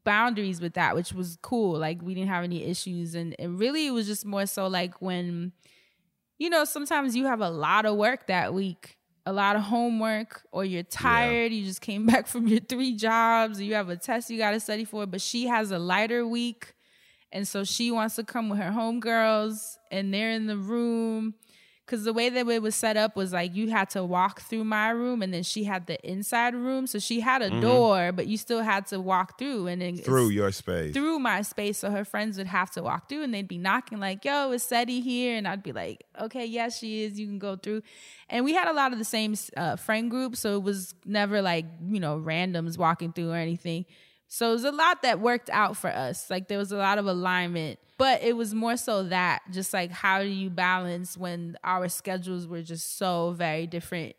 [0.03, 1.77] boundaries with that, which was cool.
[1.77, 3.15] Like we didn't have any issues.
[3.15, 5.51] And, and really it was just more so like when,
[6.37, 10.43] you know, sometimes you have a lot of work that week, a lot of homework,
[10.51, 13.95] or you're tired, you just came back from your three jobs, or you have a
[13.95, 16.73] test you gotta study for, but she has a lighter week.
[17.31, 21.35] And so she wants to come with her homegirls and they're in the room.
[21.87, 24.63] Cause the way that it was set up was like you had to walk through
[24.63, 26.87] my room and then she had the inside room.
[26.87, 30.03] So she had a door, but you still had to walk through and then Mm-hmm.
[30.03, 30.95] Through your space.
[30.95, 31.77] through my space.
[31.77, 34.63] So her friends would have to walk through and they'd be knocking like, yo, is
[34.63, 35.37] Seti here?
[35.37, 37.19] And I'd be like, okay, yes, she is.
[37.19, 37.83] You can go through.
[38.31, 40.35] And we had a lot of the same uh, friend group.
[40.37, 43.85] So it was never like, you know, randoms walking through or anything.
[44.27, 46.29] So it was a lot that worked out for us.
[46.29, 49.91] Like there was a lot of alignment, but it was more so that just like,
[49.91, 54.15] how do you balance when our schedules were just so very different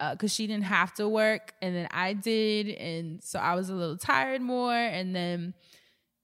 [0.00, 2.68] uh, because she didn't have to work and then I did.
[2.68, 4.72] And so I was a little tired more.
[4.72, 5.54] And then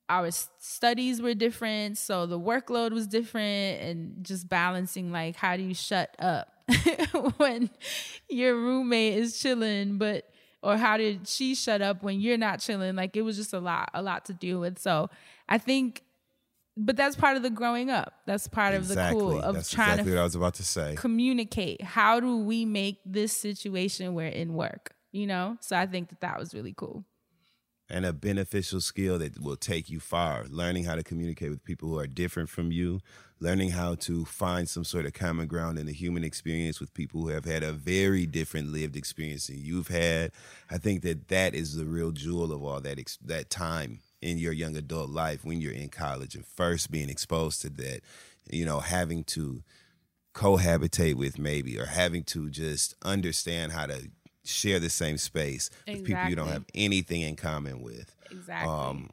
[0.09, 1.99] our studies were different.
[1.99, 3.83] So the workload was different.
[3.83, 6.49] And just balancing like, how do you shut up
[7.37, 7.71] when
[8.29, 10.29] your roommate is chilling, but.
[10.65, 12.97] Or how did she shut up when you're not chilling?
[12.97, 14.79] Like it was just a lot, a lot to deal with.
[14.79, 15.11] So
[15.49, 16.03] I think,
[16.77, 18.15] but that's part of the growing up.
[18.27, 20.65] That's part of the cool of That's trying exactly to what I was about to
[20.65, 20.95] say.
[20.97, 26.09] communicate how do we make this situation we're in work you know so i think
[26.09, 27.05] that that was really cool
[27.91, 30.45] and a beneficial skill that will take you far.
[30.49, 33.01] Learning how to communicate with people who are different from you,
[33.41, 37.21] learning how to find some sort of common ground in the human experience with people
[37.21, 40.33] who have had a very different lived experience than you've had.
[40.71, 44.39] I think that that is the real jewel of all that ex- that time in
[44.39, 48.01] your young adult life when you're in college and first being exposed to that.
[48.51, 49.63] You know, having to
[50.35, 54.11] cohabitate with maybe or having to just understand how to
[54.45, 59.11] share the same space with people you don't have anything in common with exactly um,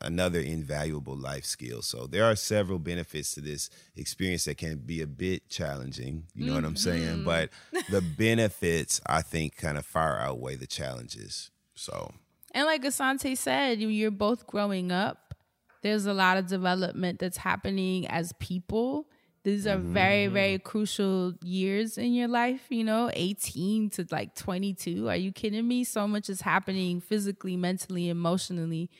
[0.00, 1.82] another invaluable life skill.
[1.82, 6.24] So there are several benefits to this experience that can be a bit challenging.
[6.34, 7.18] You know what I'm saying?
[7.18, 7.24] Mm-hmm.
[7.24, 7.50] But
[7.90, 11.50] the benefits, I think, kind of far outweigh the challenges.
[11.74, 12.12] So
[12.54, 15.34] and like assante said you're both growing up
[15.82, 19.06] there's a lot of development that's happening as people
[19.44, 20.68] these are very very mm-hmm.
[20.68, 25.84] crucial years in your life you know 18 to like 22 are you kidding me?
[25.84, 28.90] So much is happening physically mentally emotionally.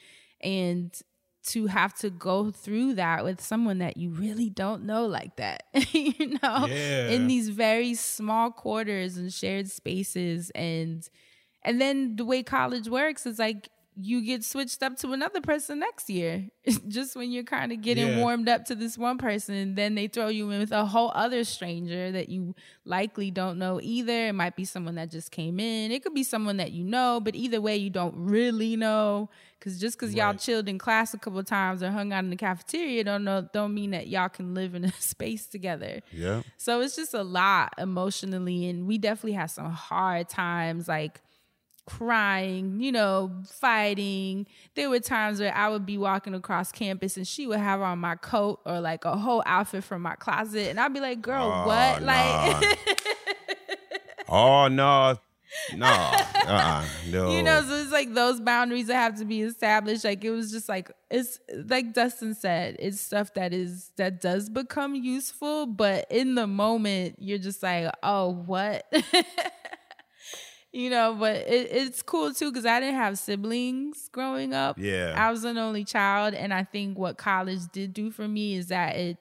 [0.40, 0.95] And
[1.47, 5.64] to have to go through that with someone that you really don't know like that
[5.92, 7.09] you know Yeah.
[7.09, 10.51] in these very small quarters and shared spaces.
[10.55, 11.09] And
[11.62, 15.78] and then the way college works is like you get switched up to another person
[15.78, 16.49] next year.
[16.88, 18.16] Just when you're kind of getting Yeah.
[18.16, 21.45] warmed up to this one person then they throw you in with a whole other
[21.45, 24.28] stranger that you likely don't know either.
[24.28, 25.92] It might be someone that just came in.
[25.92, 29.30] It could be someone that you know but either way you don't really know.
[29.59, 32.30] Because just because y'all chilled in class a couple of times or hung out in
[32.30, 36.01] the cafeteria don't know don't mean that y'all can live in a space together.
[36.12, 41.20] Yeah, so it's just a lot emotionally, and we definitely had some hard times, like
[41.87, 44.47] crying, you know, fighting.
[44.74, 47.99] There were times where I would be walking across campus and she would have on
[47.99, 51.51] my coat or like a whole outfit from my closet, and I'd be like, "Girl,
[51.53, 52.59] Oh, what?" nah.
[52.61, 52.78] Like,
[54.28, 55.16] oh no,
[55.76, 57.30] no, uh-uh, no.
[57.30, 60.05] you know, so it's like those boundaries that have to be established.
[60.05, 64.49] Like it was just like it's like Dustin said, it's stuff that is that does
[64.49, 68.93] become useful, but in the moment you're just like, oh, what?
[70.75, 74.77] you know, but it, it's cool too because I didn't have siblings growing up.
[74.77, 75.14] Yeah.
[75.16, 78.66] I was an only child, and I think what college did do for me is
[78.68, 79.18] that it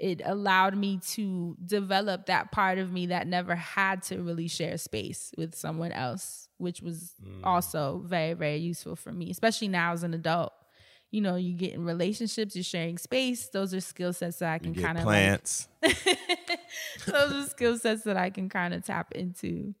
[0.00, 4.76] it allowed me to develop that part of me that never had to really share
[4.76, 7.40] space with someone else, which was mm.
[7.44, 10.52] also very, very useful for me, especially now as an adult.
[11.10, 13.48] You know, you get in relationships, you're sharing space.
[13.48, 15.68] Those are skill sets that I can kind of plants.
[17.06, 19.74] those are skill sets that I can kind of tap into.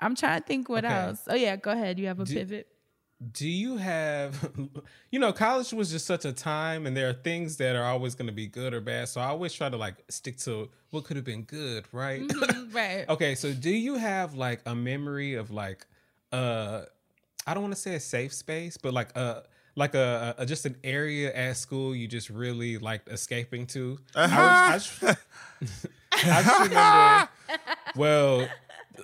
[0.00, 0.94] I'm trying to think what Okay.
[0.94, 1.22] else.
[1.28, 1.98] Oh yeah, go ahead.
[1.98, 2.68] You have a Do- pivot.
[3.32, 4.48] Do you have,
[5.10, 8.14] you know, college was just such a time, and there are things that are always
[8.14, 9.08] going to be good or bad.
[9.08, 12.22] So I always try to like stick to what could have been good, right?
[12.22, 13.08] Mhm, right.
[13.08, 15.84] okay, so do you have like a memory of like,
[16.30, 16.82] uh,
[17.44, 19.40] I don't want to say a safe space, but like uh,
[19.74, 23.98] like a, a just an area at school you just really liked escaping to?
[24.14, 24.20] I,
[24.76, 25.16] was, I,
[25.64, 27.28] just, I just remember.
[27.96, 28.48] Well, We're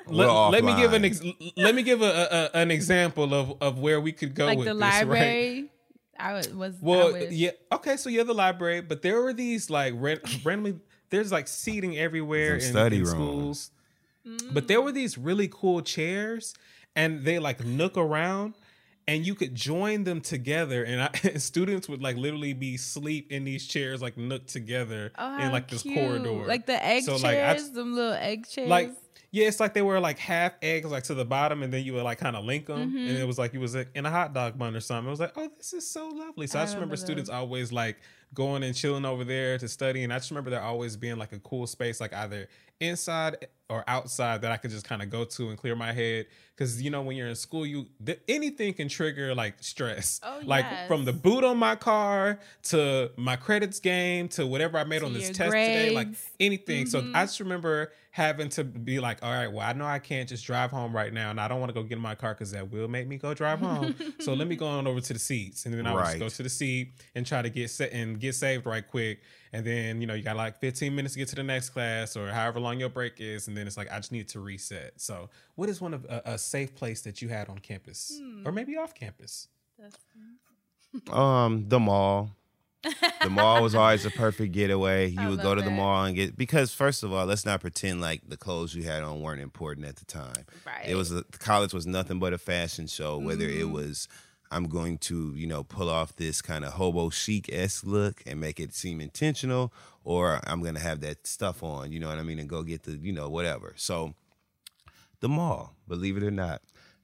[0.06, 1.20] let, let me give an ex,
[1.56, 4.66] let me give a, a, an example of of where we could go like with
[4.68, 4.92] the this, right?
[5.06, 5.70] library.
[6.18, 7.32] I would, was I Well, wish.
[7.32, 10.78] yeah, okay, so you're the library, but there were these like ran- randomly.
[11.10, 13.10] There's like seating everywhere in, study in room.
[13.12, 13.70] schools,
[14.26, 14.54] mm.
[14.54, 16.54] but there were these really cool chairs,
[16.96, 18.54] and they like nook around,
[19.08, 23.30] and you could join them together, and, I, and students would like literally be sleep
[23.32, 25.94] in these chairs like nook together Oh, in how like this cute.
[25.96, 28.68] corridor, like the egg So, chairs, like, I- them little egg chairs.
[28.68, 28.92] like
[29.34, 31.92] yeah, it's like they were like half eggs, like to the bottom, and then you
[31.94, 32.96] would like kind of link them, Mm-hmm.
[33.08, 35.08] and it was like you was like, in a hot dog bun or something.
[35.08, 36.46] It was like, oh, this is so lovely.
[36.46, 37.96] So I, I just remember remember students always like
[38.34, 41.32] going and chilling over there to study, and I just remember there always being like
[41.32, 42.48] a cool space, like either
[42.80, 46.26] inside or outside that I could just kind of go to and clear my head.
[46.54, 50.20] Because you know, when you're in school, you th- anything can trigger like stress.
[50.22, 54.84] Oh, like from the boot on my car to my credits game to whatever I
[54.84, 56.08] made To on this your test today, like
[56.38, 56.86] anything.
[56.86, 57.16] So Mm-hmm.
[57.16, 60.46] I just remember having to be like, all right, well, I know I can't just
[60.46, 62.52] drive home right now, and I don't want to go get in my car because
[62.52, 63.94] that will make me go drive home.
[64.20, 66.28] so let me go on over to the seats, and then I would just go
[66.28, 69.20] to the seat and try to get set and get saved right quick.
[69.52, 72.16] And then you know you got like 15 minutes to get to the next class
[72.16, 74.92] or however long your break is, and then it's like I just need to reset.
[75.00, 78.50] So what is one of a, a safe place that you had on campus or
[78.52, 79.48] maybe off campus?
[81.10, 82.30] Um, the mall.
[83.22, 85.08] The mall was always a perfect getaway.
[85.10, 85.74] You I would go love to the that.
[85.76, 89.02] mall and get because first of all, let's not pretend like the clothes you had
[89.02, 90.44] on weren't important at the time.
[90.66, 90.86] Right.
[90.86, 93.18] It was a, college was nothing but a fashion show.
[93.18, 93.72] Whether it Mm-hmm.
[93.72, 94.08] was
[94.54, 98.40] I'm going to you know pull off this kind of hobo chic esque look and
[98.40, 99.72] make it seem intentional,
[100.04, 101.90] or I'm gonna have that stuff on.
[101.92, 103.74] You know what I mean, and go get the you know whatever.
[103.76, 104.14] So
[105.20, 106.62] the mall, believe it or not.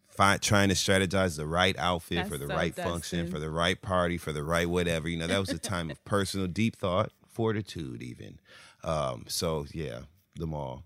[0.09, 3.49] Find, trying to strategize the right outfit That's for the so right function, for the
[3.49, 5.09] right party, for the right whatever.
[5.09, 8.41] You know, that was a time of personal deep thought, fortitude, even.
[8.83, 10.01] Um, so yeah,
[10.35, 10.85] the mall.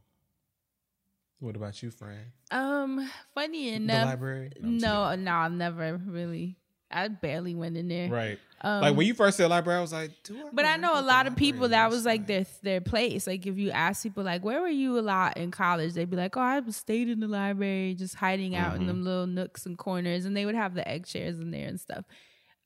[1.45, 2.33] What about you, Fran?
[2.51, 4.51] um, funny The enough, library?
[4.63, 6.57] no, no, I never really.
[6.91, 8.09] I barely went in there.
[8.09, 8.39] Right.
[8.63, 10.49] Um, like when you first said library, I was like, do I?
[10.55, 13.27] But I know a lot of people that was like their their place.
[13.27, 16.17] Like if you ask people like where were you a lot in college, they'd be
[16.17, 19.77] like, Oh, I stayed in the library, just hiding out in them little nooks and
[19.77, 22.07] corners, and they would have the egg chairs in there and stuff.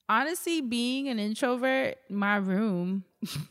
[0.08, 3.02] Honestly, being an introvert, my room,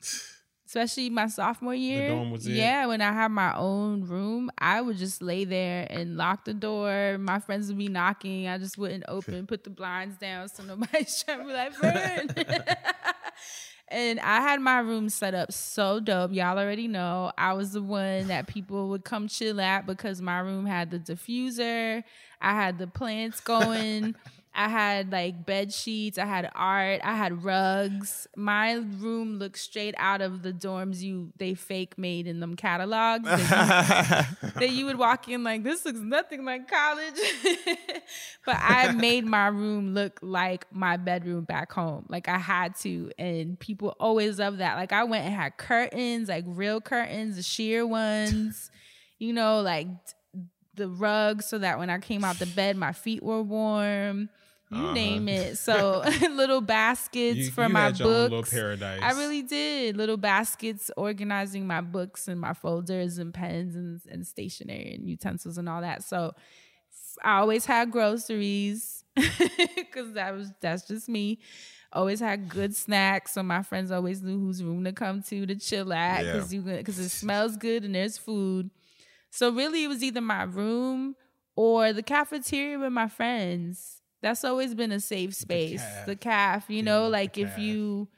[0.70, 2.52] especially my sophomore year, dorm was it?
[2.52, 6.54] yeah, when I had my own room, I would just lay there and lock the
[6.54, 7.18] door.
[7.18, 11.22] My friends would be knocking, I just wouldn't open, put the blinds down so nobody's
[11.26, 12.30] trying to be like, "Fern."
[13.92, 16.32] And I had my room set up so dope.
[16.32, 20.38] Y'all already know I was the one that people would come chill at because my
[20.38, 22.04] room had the diffuser.
[22.40, 24.14] I had the plants going.
[24.52, 26.18] I had like bed sheets.
[26.18, 27.00] I had art.
[27.04, 28.26] I had rugs.
[28.36, 33.24] My room looked straight out of the dorms you they fake made in them catalogs.
[33.24, 37.14] that you- that you would walk in like this looks nothing like college
[38.44, 43.10] but i made my room look like my bedroom back home like i had to
[43.18, 47.42] and people always love that like i went and had curtains like real curtains the
[47.42, 48.70] sheer ones
[49.18, 49.86] you know like
[50.74, 54.28] the rug so that when i came out the bed my feet were warm
[54.70, 54.92] you uh-huh.
[54.92, 59.00] name it so little baskets You- for you my had your own books little paradise.
[59.02, 59.96] I really did.
[59.96, 65.58] Little baskets organizing my books and my folders and pens and, and stationery and utensils
[65.58, 66.04] and all that.
[66.04, 66.32] So
[67.22, 71.40] I always had groceries because that was that's just me.
[71.92, 75.56] Always had good snacks, so my friends always knew whose room to come to to
[75.56, 76.32] chill at Yeah.
[76.34, 78.70] because you because it smells good and there's food.
[79.30, 81.16] So really, it was either my room
[81.56, 83.99] or the cafeteria with my friends.
[84.22, 85.80] That's always been a safe space.
[85.82, 86.06] caf.
[86.06, 88.08] The caf, you Yeah, know, like if you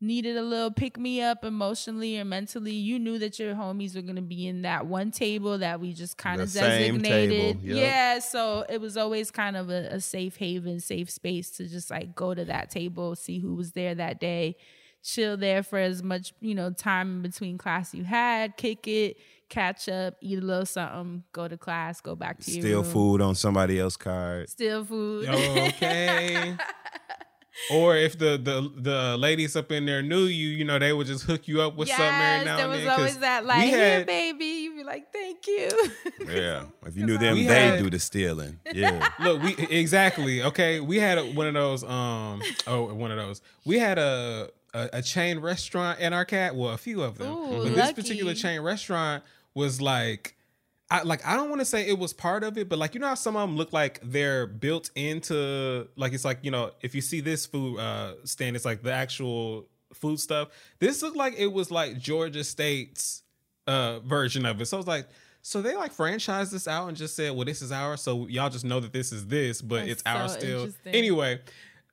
[0.00, 4.02] needed a little pick me up emotionally or mentally, you knew that your homies were
[4.02, 7.60] gonna be in that one table that we just kind The of designated.
[7.62, 7.76] yep.
[7.76, 11.90] Yeah, so it was always kind of a, a safe haven, safe space to just
[11.90, 14.56] like go to that table, see who was there that day,
[15.02, 19.16] chill there for as much you know time in between class you had, kick it,
[19.48, 22.92] catch up, eat a little something, go to class, go back to your Steal room.
[22.92, 24.48] food on somebody else's card.
[24.48, 25.28] Steal food.
[25.28, 26.54] Okay.
[27.72, 31.06] or if the, the the ladies up in there knew you, you know, they would
[31.06, 33.62] just hook you up with something every now there and was always that we like,
[33.68, 34.44] here, had- baby.
[34.44, 35.68] You'd be like, thank you.
[36.28, 38.60] Yeah, if you knew them, We they had- do the stealing.
[38.72, 40.78] Yeah, Look, we exactly okay.
[40.80, 41.82] We had a, one of those.
[41.82, 43.40] Um, oh, one of those.
[43.64, 46.54] We had a, a a chain restaurant in our cat.
[46.54, 47.32] Well, a few of them.
[47.32, 49.24] Ooh, but this particular chain restaurant
[49.54, 50.36] was like,
[50.90, 53.00] I like I don't want to say it was part of it, but like you
[53.00, 56.70] know how some of them look like they're built into like it's like you know
[56.80, 60.48] if you see this food uh stand, it's like the actual food stuff.
[60.78, 63.22] This looked like it was like Georgia State's
[63.66, 64.66] uh version of it.
[64.66, 65.08] So I was like,
[65.42, 68.48] so they like franchised this out and just said, well, this is ours, so y'all
[68.48, 70.68] just know that this is this, but That's it's ours still.
[70.86, 71.40] Anyway.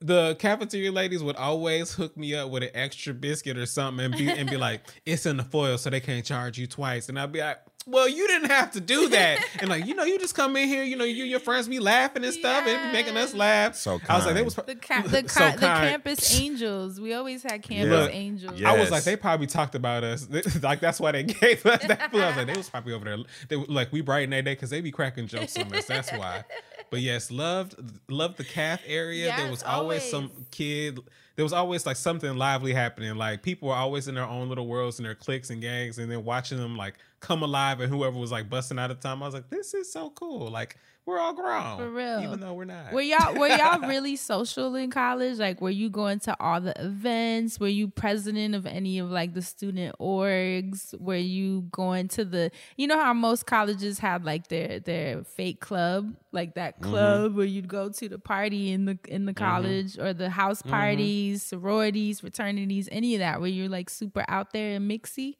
[0.01, 4.15] The cafeteria ladies would always hook me up with an extra biscuit or something and
[4.15, 7.07] be and be like, it's in the foil, so they can't charge you twice.
[7.09, 9.39] And I'd be like, well, you didn't have to do that.
[9.59, 11.67] and like, you know, you just come in here, you know, you and your friends
[11.67, 13.75] be laughing and stuff and be making us laugh.
[13.75, 14.09] So kind.
[14.09, 15.89] I was like, they was The ca- the, so ca- the kind.
[15.91, 16.99] campus angels.
[16.99, 18.59] We always had campus Look, angels.
[18.59, 18.71] yeah.
[18.71, 20.27] I was like, they probably talked about us.
[20.63, 22.21] like that's why they gave us that food.
[22.21, 23.17] I was like, they was probably over there.
[23.49, 25.85] They were like we brighten that day because they be cracking jokes on us.
[25.85, 26.43] That's why.
[26.89, 27.75] But yes, loved
[28.09, 29.33] loved the caf area.
[29.37, 30.99] there was always, some kid.
[31.35, 33.15] There was always like something lively happening.
[33.15, 36.11] Like people were always in their own little worlds and their cliques and gangs, and
[36.11, 39.21] then watching them like come alive and whoever was like busting out of time.
[39.21, 40.47] I was like, this is so cool.
[40.47, 42.21] Like we're all grown For real.
[42.23, 42.91] even though we're not.
[42.91, 45.37] Were y'all were y'all really social in college?
[45.37, 47.59] Like, were you going to all the events?
[47.59, 50.99] Were you president of any of like the student orgs?
[50.99, 52.49] Were you going to the?
[52.75, 56.89] You know how most colleges have like their their fake club, like that mm-hmm.
[56.89, 59.45] club where you'd go to the party in the in the mm-hmm.
[59.45, 60.71] college or the house mm-hmm.
[60.71, 63.39] parties, sororities, fraternities, any of that.
[63.39, 65.35] Were you're like super out there and mixy,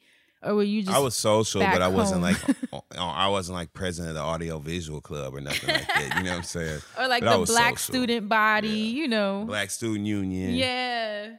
[0.45, 0.95] or were you just?
[0.95, 2.35] I was social, but I wasn't home.
[2.71, 6.13] like I wasn't like president of the audio visual club or nothing like that.
[6.17, 6.81] You know what I'm saying?
[6.99, 7.93] or like But the black social.
[7.93, 9.01] student body, Yeah.
[9.01, 9.43] you know.
[9.47, 10.55] Black Student Union.
[10.55, 11.31] yeah.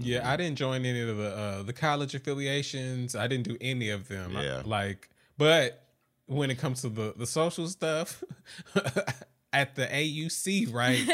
[0.00, 3.14] Yeah, I didn't join any of the uh, the college affiliations.
[3.14, 4.36] I didn't do any of them.
[4.36, 4.62] I- Yeah.
[4.64, 5.08] like,
[5.38, 5.84] but
[6.26, 8.22] when it comes to the the social stuff
[9.52, 11.08] at the AUC, right?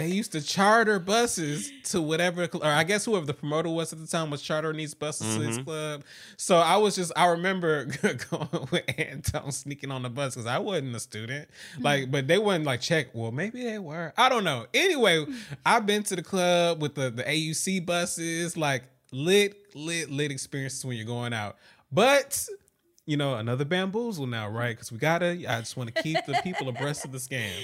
[0.00, 3.98] They used to charter buses to whatever, or I guess whoever the promoter was at
[3.98, 5.64] the time was chartering these buses to this mm-hmm.
[5.64, 6.04] club.
[6.38, 7.84] So I was just, I remember
[8.30, 11.50] going with Anton sneaking on the bus because I wasn't a student.
[11.74, 11.82] Mm-hmm.
[11.82, 13.08] Like, but they wouldn't like check.
[13.12, 14.14] Well, maybe they were.
[14.16, 14.66] I don't know.
[14.72, 15.26] Anyway,
[15.66, 20.82] I've been to the club with the the AUC buses, like lit, lit, lit experiences
[20.82, 21.56] when you're going out.
[21.92, 22.48] But
[23.04, 24.70] you know, another bamboozle now, right?
[24.70, 25.44] Because we gotta.
[25.46, 27.50] I just want to keep the people abreast of the scam.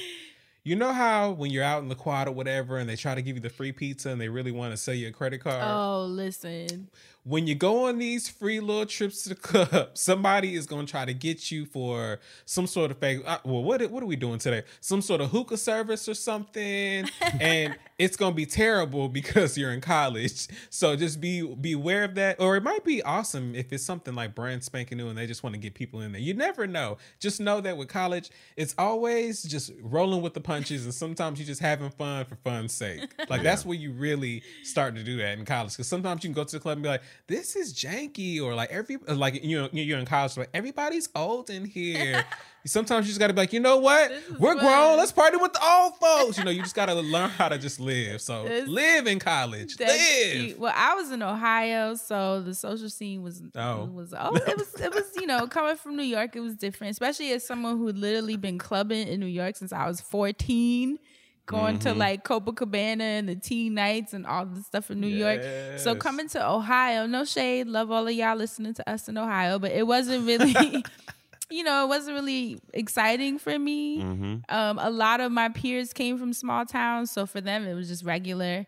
[0.66, 3.22] You know how when you're out in the quad or whatever, and they try to
[3.22, 5.62] give you the free pizza, and they really want to sell you a credit card.
[5.64, 6.88] Oh, listen.
[7.28, 10.90] When you go on these free little trips to the club, somebody is going to
[10.90, 13.22] try to get you for some sort of fake.
[13.26, 14.62] Uh, well, what what are we doing today?
[14.80, 17.08] Some sort of hookah service or something,
[17.40, 20.46] and it's going to be terrible because you're in college.
[20.70, 22.40] So just be be aware of that.
[22.40, 25.42] Or it might be awesome if it's something like brand spanking new, and they just
[25.42, 26.20] want to get people in there.
[26.20, 26.98] You never know.
[27.18, 31.46] Just know that with college, it's always just rolling with the punches, and sometimes you're
[31.46, 33.00] just having fun for fun's sake.
[33.28, 35.72] Like that's where you really start to do that in college.
[35.72, 38.54] Because sometimes you can go to the club and be like, "This is janky," or
[38.54, 42.24] like every like you know you're in college, like everybody's old in here.
[42.66, 44.10] Sometimes you just got to be like, you know what?
[44.40, 44.64] We're fun.
[44.64, 44.96] grown.
[44.96, 46.36] Let's party with the old folks.
[46.36, 48.20] You know, you just got to learn how to just live.
[48.20, 49.78] So live in college.
[49.78, 49.90] Live.
[50.32, 50.58] cute.
[50.58, 53.84] Well, I was in Ohio, so the social scene was Oh.
[53.84, 56.90] was oh it was it was you know coming from New York, it was different,
[56.90, 60.98] especially as someone who literally been clubbing in New York since I was fourteen.
[61.46, 65.40] Going to like Copacabana and the teen nights and all the stuff in New York.
[65.78, 69.58] So coming to Ohio, no shade, love all of y'all listening to us in Ohio,
[69.60, 70.84] but it wasn't really,
[71.50, 74.00] you know, it wasn't really exciting for me.
[74.48, 77.86] Um, a lot of my peers came from small towns, so for them it was
[77.88, 78.66] just regular.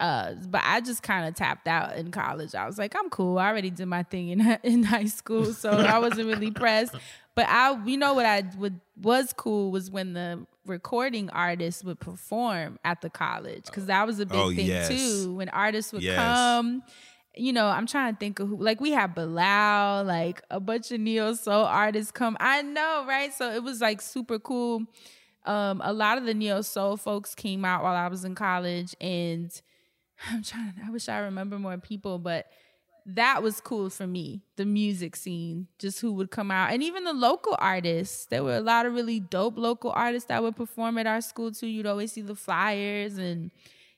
[0.00, 2.54] Uh, but I just kind of tapped out in college.
[2.54, 3.38] I was like, I'm cool.
[3.38, 6.94] I already did my thing in in high school, so I wasn't really pressed.
[7.34, 12.00] But I, you know, what I would was cool was when the recording artists would
[12.00, 14.88] perform at the college because that was a big Oh, thing yes.
[14.88, 15.34] too.
[15.34, 16.16] When artists would Yes.
[16.16, 16.82] come,
[17.36, 18.56] you know, I'm trying to think of who.
[18.56, 22.36] Like we had Bilal, like a bunch of neo soul artists come.
[22.40, 23.32] I know, right?
[23.34, 24.84] So it was like super cool.
[25.44, 28.94] Um, a lot of the neo soul folks came out while I was in college,
[29.00, 29.50] and
[30.30, 30.74] I'm trying.
[30.84, 32.46] I wish I remember more people, but
[33.06, 34.42] that was cool for me.
[34.56, 38.26] The music scene, just who would come out, and even the local artists.
[38.26, 41.52] There were a lot of really dope local artists that would perform at our school
[41.52, 41.66] too.
[41.66, 43.50] You'd always see the flyers, and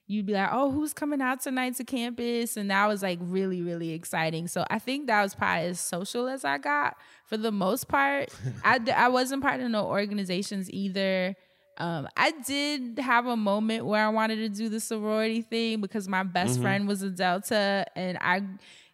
[0.06, 3.62] you'd be like, "Oh, who's coming out tonight to campus?" And that was like really,
[3.62, 4.46] really exciting.
[4.48, 6.96] So I think that was probably as social as I got
[7.26, 8.28] for the most part.
[8.64, 11.34] I I wasn't part of no organizations either.
[11.78, 16.06] Um, I did have a moment where I wanted to do the sorority thing because
[16.08, 18.42] my best friend was a Delta, and I,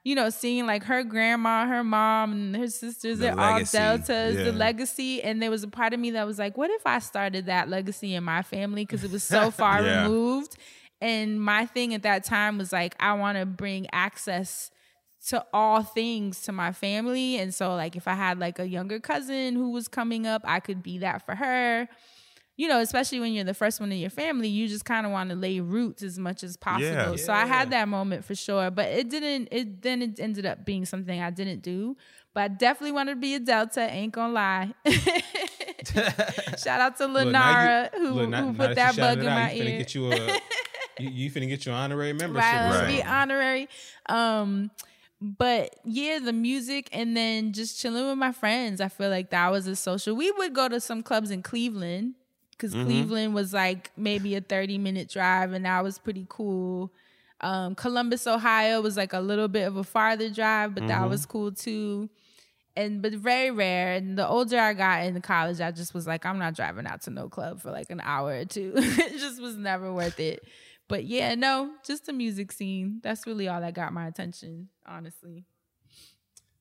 [0.04, 4.36] you know, seeing like her grandma, her mom, and her sisters, The they're all Deltas,
[4.42, 6.98] the legacy, and there was a part of me that was like, what if I
[7.00, 10.04] started that legacy in my family because it was so far Yeah.
[10.04, 10.56] removed.
[11.00, 14.70] And my thing at that time was like, I want to bring access
[15.28, 17.36] to all things to my family.
[17.38, 20.60] And so like if I had like a younger cousin who was coming up, I
[20.60, 21.88] could be that for her.
[22.58, 25.12] You know, especially when you're the first one in your family, you just kind of
[25.12, 26.90] want to lay roots as much as possible.
[27.12, 27.14] Yeah.
[27.16, 30.64] So I had that moment for sure, but it didn't it then it ended up
[30.66, 31.96] being something I didn't do.
[32.34, 34.74] But I definitely wanted to be a Delta, ain't gonna lie.
[36.58, 39.24] Shout out to Look, Lenara you- who, look, now- who put you that shouted bug
[39.24, 39.78] in out, my you finna ear.
[39.78, 40.16] Get you, a,
[40.98, 42.44] you, you finna get your honorary membership.
[42.44, 42.96] right, let's Right.
[42.96, 43.68] be honorary.
[44.06, 44.70] Um,
[45.20, 48.80] but yeah, the music and then just chilling with my friends.
[48.80, 50.14] I feel like that was a social.
[50.14, 52.14] We would go to some clubs in Cleveland
[52.58, 56.92] because Cleveland was like maybe a 30 minute drive and that was pretty cool.
[57.40, 61.24] Um, Columbus, Ohio was like a little bit of a farther drive, but that was
[61.24, 62.10] cool too.
[62.76, 63.92] And but very rare.
[63.92, 67.02] And the older I got in college, I just was like, I'm not driving out
[67.02, 68.72] to no club for like an hour or two.
[68.76, 70.44] it just was never worth it.
[70.88, 73.00] But yeah, no, just the music scene.
[73.02, 75.44] That's really all that got my attention, honestly.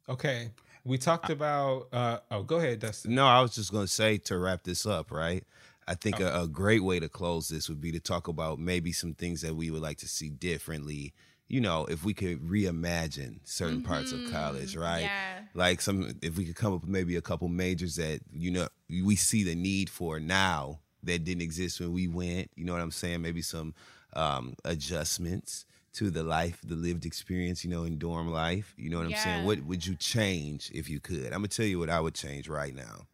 [0.10, 0.52] Okay.
[0.84, 1.88] We talked about.
[1.92, 3.16] Uh, oh, go ahead, Dustin.
[3.16, 5.44] No, I was just going to say to wrap this up, right?
[5.88, 8.92] I think a, a great way to close this would be to talk about maybe
[8.92, 11.14] some things that we would like to see differently.
[11.48, 15.04] You know, if we could reimagine certain parts of college, right?
[15.04, 15.40] yeah.
[15.54, 18.68] Like some, if we could come up with maybe a couple majors that you know
[18.90, 22.52] we see the need for now that didn't exist when we went.
[22.56, 23.22] You know what I'm saying?
[23.22, 23.74] Maybe some
[24.12, 27.64] um, adjustments to the life, the lived experience.
[27.64, 28.74] You know, in dorm life.
[28.78, 29.46] You know what I'm saying?
[29.46, 31.28] What would you change if you could?
[31.28, 33.08] I'm gonna tell you what I would change right now.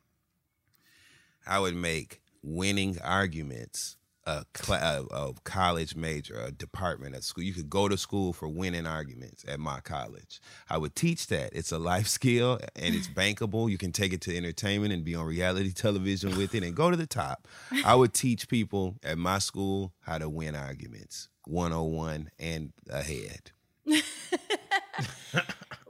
[1.45, 7.43] I would make winning arguments a, cl- a, a college major, a department at school.
[7.43, 10.39] You could go to school for winning arguments at my college.
[10.69, 11.49] I would teach that.
[11.53, 13.69] It's a life skill and it's bankable.
[13.69, 16.89] You can take it to entertainment and be on reality television with it and go
[16.89, 17.47] to the top.
[17.83, 23.51] I would teach people at my school how to win arguments 101 and ahead.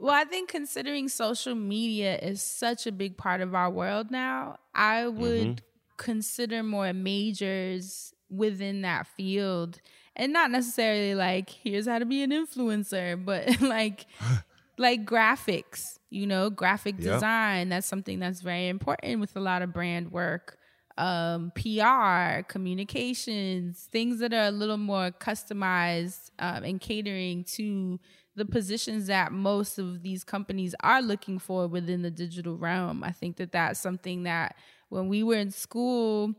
[0.04, 4.58] Well, I think considering social media is such a big part of our world now,
[4.74, 5.64] I would mm-hmm.
[6.04, 9.80] Consider more majors within that field
[10.16, 14.06] and not necessarily like here's how to be an influencer, but like
[14.78, 17.02] like graphics, you know, graphic Yep.
[17.02, 17.68] design.
[17.68, 20.58] That's something that's very important with a lot of brand work.
[20.96, 27.98] Um, PR, communications, things that are a little more customized um, and catering to
[28.36, 33.02] the positions that most of these companies are looking for within the digital realm.
[33.04, 34.56] I think that that's something that
[34.88, 36.34] when we were in school,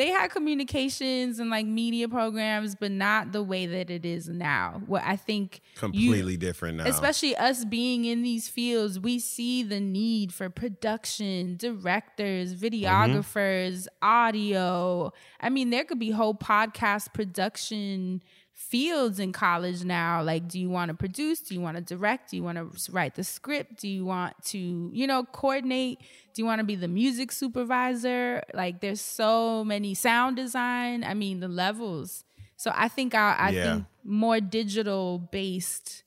[0.00, 4.80] they had communications and like media programs, but not the way that it is now.
[4.86, 6.86] What I think you- Completely different now.
[6.86, 14.06] especially us being in these fields, we see the need for production, directors, videographers, mm-hmm.
[14.06, 15.12] audio.
[15.38, 18.22] I mean, there could be whole podcast production
[18.60, 20.22] fields in college now.
[20.22, 21.40] Like, do you want to produce?
[21.40, 22.30] Do you want to direct?
[22.30, 23.80] Do you want to write the script?
[23.80, 25.98] Do you want to, you know, coordinate?
[26.34, 28.42] Do you want to be the music supervisor?
[28.54, 31.04] Like, there's so many sound design.
[31.04, 32.24] I mean, the levels.
[32.56, 33.62] So I think I, I Yeah.
[33.62, 36.04] think more digital based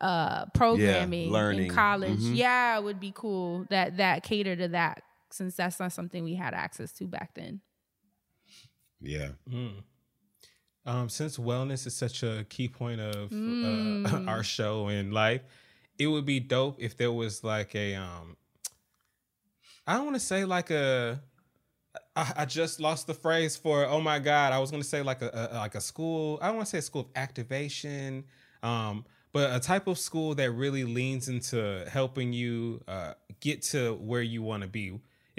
[0.00, 1.66] uh programming learning.
[1.68, 5.00] in college yeah would be cool that that cater to that
[5.30, 7.60] since that's not something we had access to back then
[9.00, 9.28] yeah.
[10.84, 14.26] Um, since wellness is such a key point of Mm.
[14.26, 15.42] uh, our show and life,
[15.98, 18.36] it would be dope if there was like a um,
[19.86, 21.20] I don't want to say like a.
[22.16, 24.52] I, I just lost the phrase for oh my god.
[24.52, 26.38] I was going to say like a, a like a school.
[26.40, 28.24] I don't want to say a school of activation,
[28.62, 33.94] um, but a type of school that really leans into helping you uh, get to
[33.94, 34.98] where you want to be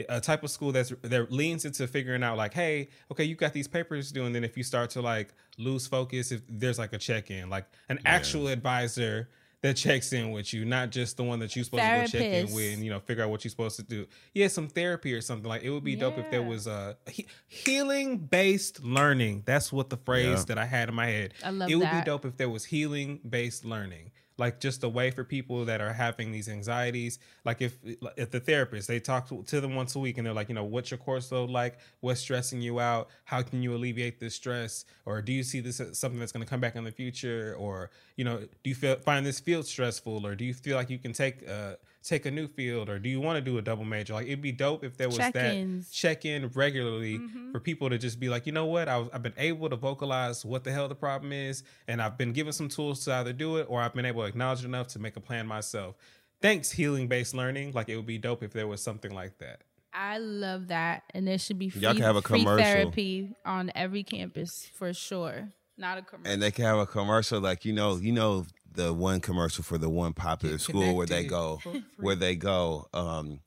[0.10, 3.54] a type of school that's that leans into figuring out like hey okay you got
[3.54, 6.94] these papers due and then if you start to like lose focus if there's like
[6.94, 9.30] a check-in like an actual advisor
[9.62, 12.22] that checks in with you not just the one that you're supposed to go check
[12.22, 14.06] in with and you know figure out what you're supposed to do.
[14.34, 17.28] Yeah some therapy or something like it would be dope if there was a he-
[17.48, 19.44] healing based learning.
[19.46, 20.44] That's what the phrase Yeah.
[20.50, 21.34] that i had in my head.
[21.46, 22.04] I love it would that.
[22.04, 25.82] be dope if there was healing based learning like just a way for people that
[25.82, 27.20] are having these anxieties.
[27.46, 27.78] Like if
[28.18, 30.56] if the therapist they talk to, to them once a week and they're like you
[30.56, 31.78] know what's your course load like?
[32.02, 33.10] What's stressing you out?
[33.26, 34.86] How can you alleviate this stress?
[35.06, 37.56] Or do you see this as something that's going to come back in the future?
[37.58, 40.26] Or you know do you feel find this field stressful?
[40.26, 42.90] Or do you feel like you can take uh take a new field?
[42.90, 44.14] Or do you want to do a double major?
[44.14, 45.90] Like it'd be dope if there was Check-ins.
[45.90, 47.20] that check in regularly
[47.52, 49.76] for people to just be like, you know what, I was, I've been able to
[49.76, 53.34] vocalize what the hell the problem is, and I've been given some tools to either
[53.34, 55.96] do it or I've been able to acknowledge enough to make a plan myself.
[56.42, 57.72] Thanks, healing based learning.
[57.74, 59.62] Like it would be dope if there was something like that.
[59.94, 62.64] i love that and there should be free, Y'all can have a free commercial.
[62.66, 67.40] therapy on every campus for sure not a commercial and they can have a commercial
[67.40, 71.06] like you know you know the one commercial for the one popular Get school where
[71.06, 71.60] they go
[71.98, 72.88] where they go.
[72.92, 73.40] Um,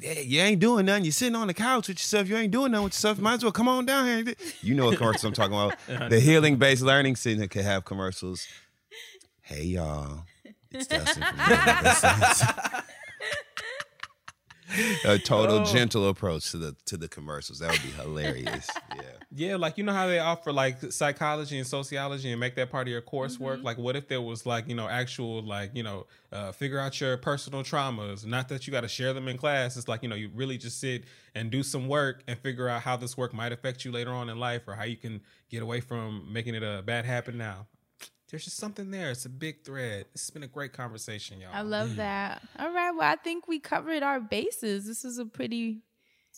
[0.00, 1.04] you ain't doing nothing.
[1.04, 2.28] You're sitting on the couch with yourself.
[2.28, 3.18] You ain't doing nothing with yourself.
[3.18, 4.34] Might as well come on down here.
[4.62, 6.08] You know what commercials I'm talking about.
[6.10, 8.46] The healing based learning center can have commercials.
[9.44, 10.22] Hey y'all,
[10.70, 12.04] it's Dustin from Healing Based
[15.04, 15.64] A total Oh.
[15.64, 17.58] gentle approach to the to the commercials.
[17.58, 18.68] That would be hilarious.
[18.94, 19.02] Yeah.
[19.36, 22.86] Yeah, like you know how they offer like psychology and sociology and make that part
[22.86, 23.64] of your coursework.
[23.64, 26.98] Like, what if there was like you know actual like you know uh, figure out
[27.00, 28.24] your personal traumas?
[28.24, 29.76] Not that you got to share them in class.
[29.76, 31.04] It's like you know you really just sit
[31.34, 34.28] and do some work and figure out how this work might affect you later on
[34.30, 37.66] in life or how you can get away from making it a bad habit now.
[38.30, 39.10] There's just something there.
[39.10, 40.06] It's a big thread.
[40.14, 41.50] It's been a great conversation, y'all.
[41.52, 41.96] I love mm.
[41.96, 42.42] that.
[42.58, 42.90] All right.
[42.90, 44.86] Well, I think we covered our bases.
[44.86, 45.82] This is a pretty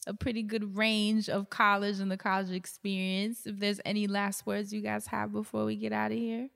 [0.07, 3.47] a pretty good range of college and the college experience.
[3.47, 6.49] If there's any last words you guys have before we get out of here.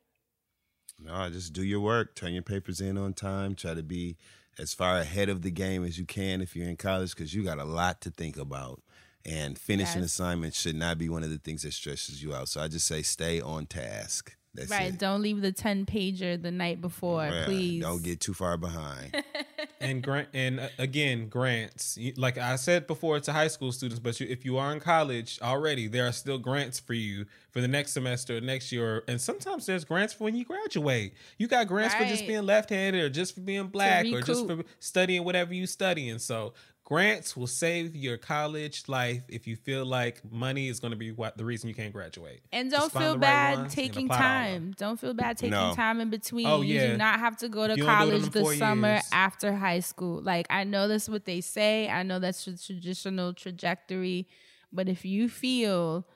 [0.98, 2.14] No, just do your work.
[2.14, 3.54] Turn your papers in on time.
[3.54, 4.18] Try to be
[4.58, 7.42] as far ahead of the game as you can if you're in college because you
[7.42, 8.82] got a lot to think about.
[9.24, 10.12] And finishing Yes.
[10.12, 12.48] assignments should not be one of the things that stresses you out.
[12.48, 14.36] So I just say stay on task.
[14.54, 14.92] That's right.
[14.92, 14.98] it.
[14.98, 17.82] Don't leave the 10 pager the night before, Yeah, please.
[17.82, 19.24] Don't get too far behind.
[19.80, 24.18] and grant and uh, again grants like i said before to high school students but
[24.20, 27.68] you, if you are in college already there are still grants for you for the
[27.68, 31.66] next semester or next year and sometimes there's grants for when you graduate you got
[31.66, 35.54] grants for just being left-handed or just for being black or just for studying whatever
[35.54, 36.52] you studying so
[36.90, 41.12] grants will save your college life if you feel like money is going to be
[41.12, 44.18] what the reason you can't graduate And don't find feel the right bad taking apply
[44.18, 44.62] to all of them.
[44.62, 44.74] time.
[44.76, 45.72] Don't feel bad taking No.
[45.74, 46.46] time in between.
[46.48, 48.56] Oh, You do not have to go to You don't do it in college the
[48.56, 49.08] summer years.
[49.12, 50.20] after high school.
[50.20, 51.88] Like I know that's what they say.
[51.88, 54.26] I know that's the traditional trajectory.
[54.72, 56.06] But if you feel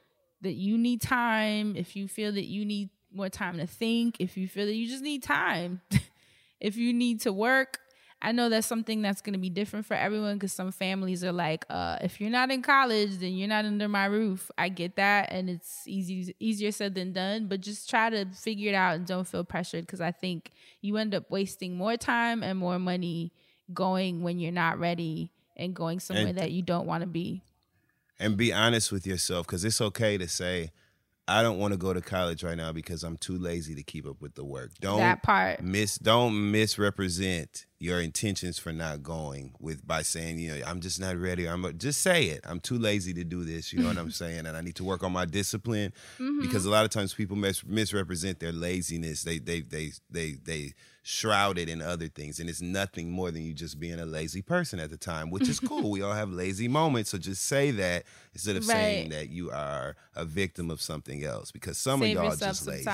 [0.41, 4.37] that you need time, if you feel that you need more time to think, if
[4.37, 5.83] you feel that you just need time,
[6.61, 7.79] if you need to work,
[8.25, 11.31] I know that's something that's going to be different for everyone because some families are
[11.33, 14.51] like, uh, if you're not in college, then you're not under my roof.
[14.57, 17.49] I get that, and it's easy easier said than done.
[17.49, 20.97] But just try to figure it out and don't feel pressured because I think you
[20.97, 23.31] end up wasting more time and more money
[23.75, 27.43] going when you're not ready and going somewhere And- that you don't want to be.
[28.19, 30.71] and be honest with yourself because it's okay to say,
[31.27, 34.07] I don't want to go to college right now because I'm too lazy to keep
[34.07, 34.73] up with the work.
[34.81, 35.63] Don't That part.
[35.63, 41.01] miss don't misrepresent your intentions for not going with by saying, you know, I'm just
[41.01, 41.49] not ready.
[41.49, 42.41] I'm just say it.
[42.45, 43.73] I'm too lazy to do this.
[43.73, 44.47] You know what I'm saying?
[44.47, 46.41] And I need to work on my discipline mm-hmm.
[46.41, 49.23] because a lot of times people mis- misrepresent their laziness.
[49.23, 50.75] They they they they they shroud
[51.59, 54.81] it in other things, and it's nothing more than you just being a lazy person
[54.81, 55.91] at the time, which is cool.
[55.91, 59.97] we all have lazy moments, so just say that instead of saying that you are
[60.17, 62.91] a victim of something else because some Save of y'all just lazy.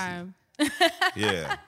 [1.16, 1.56] Yeah.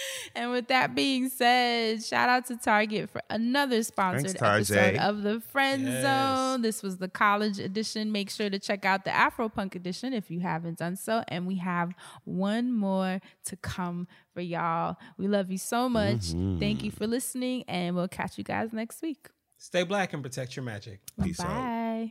[0.34, 5.22] And with that being said, shout out to Target for another sponsored Thanks, episode of
[5.22, 6.02] the Friend Yes.
[6.02, 6.62] Zone.
[6.62, 8.12] This was the college edition.
[8.12, 11.24] Make sure to check out the Afro Punk edition if you haven't done so.
[11.28, 11.92] And we have
[12.24, 14.96] one more to come for y'all.
[15.16, 16.28] We love you so much.
[16.28, 16.58] Mm-hmm.
[16.60, 19.28] Thank you for listening, and we'll catch you guys next week.
[19.56, 22.10] stay black and protect your magic Peace out.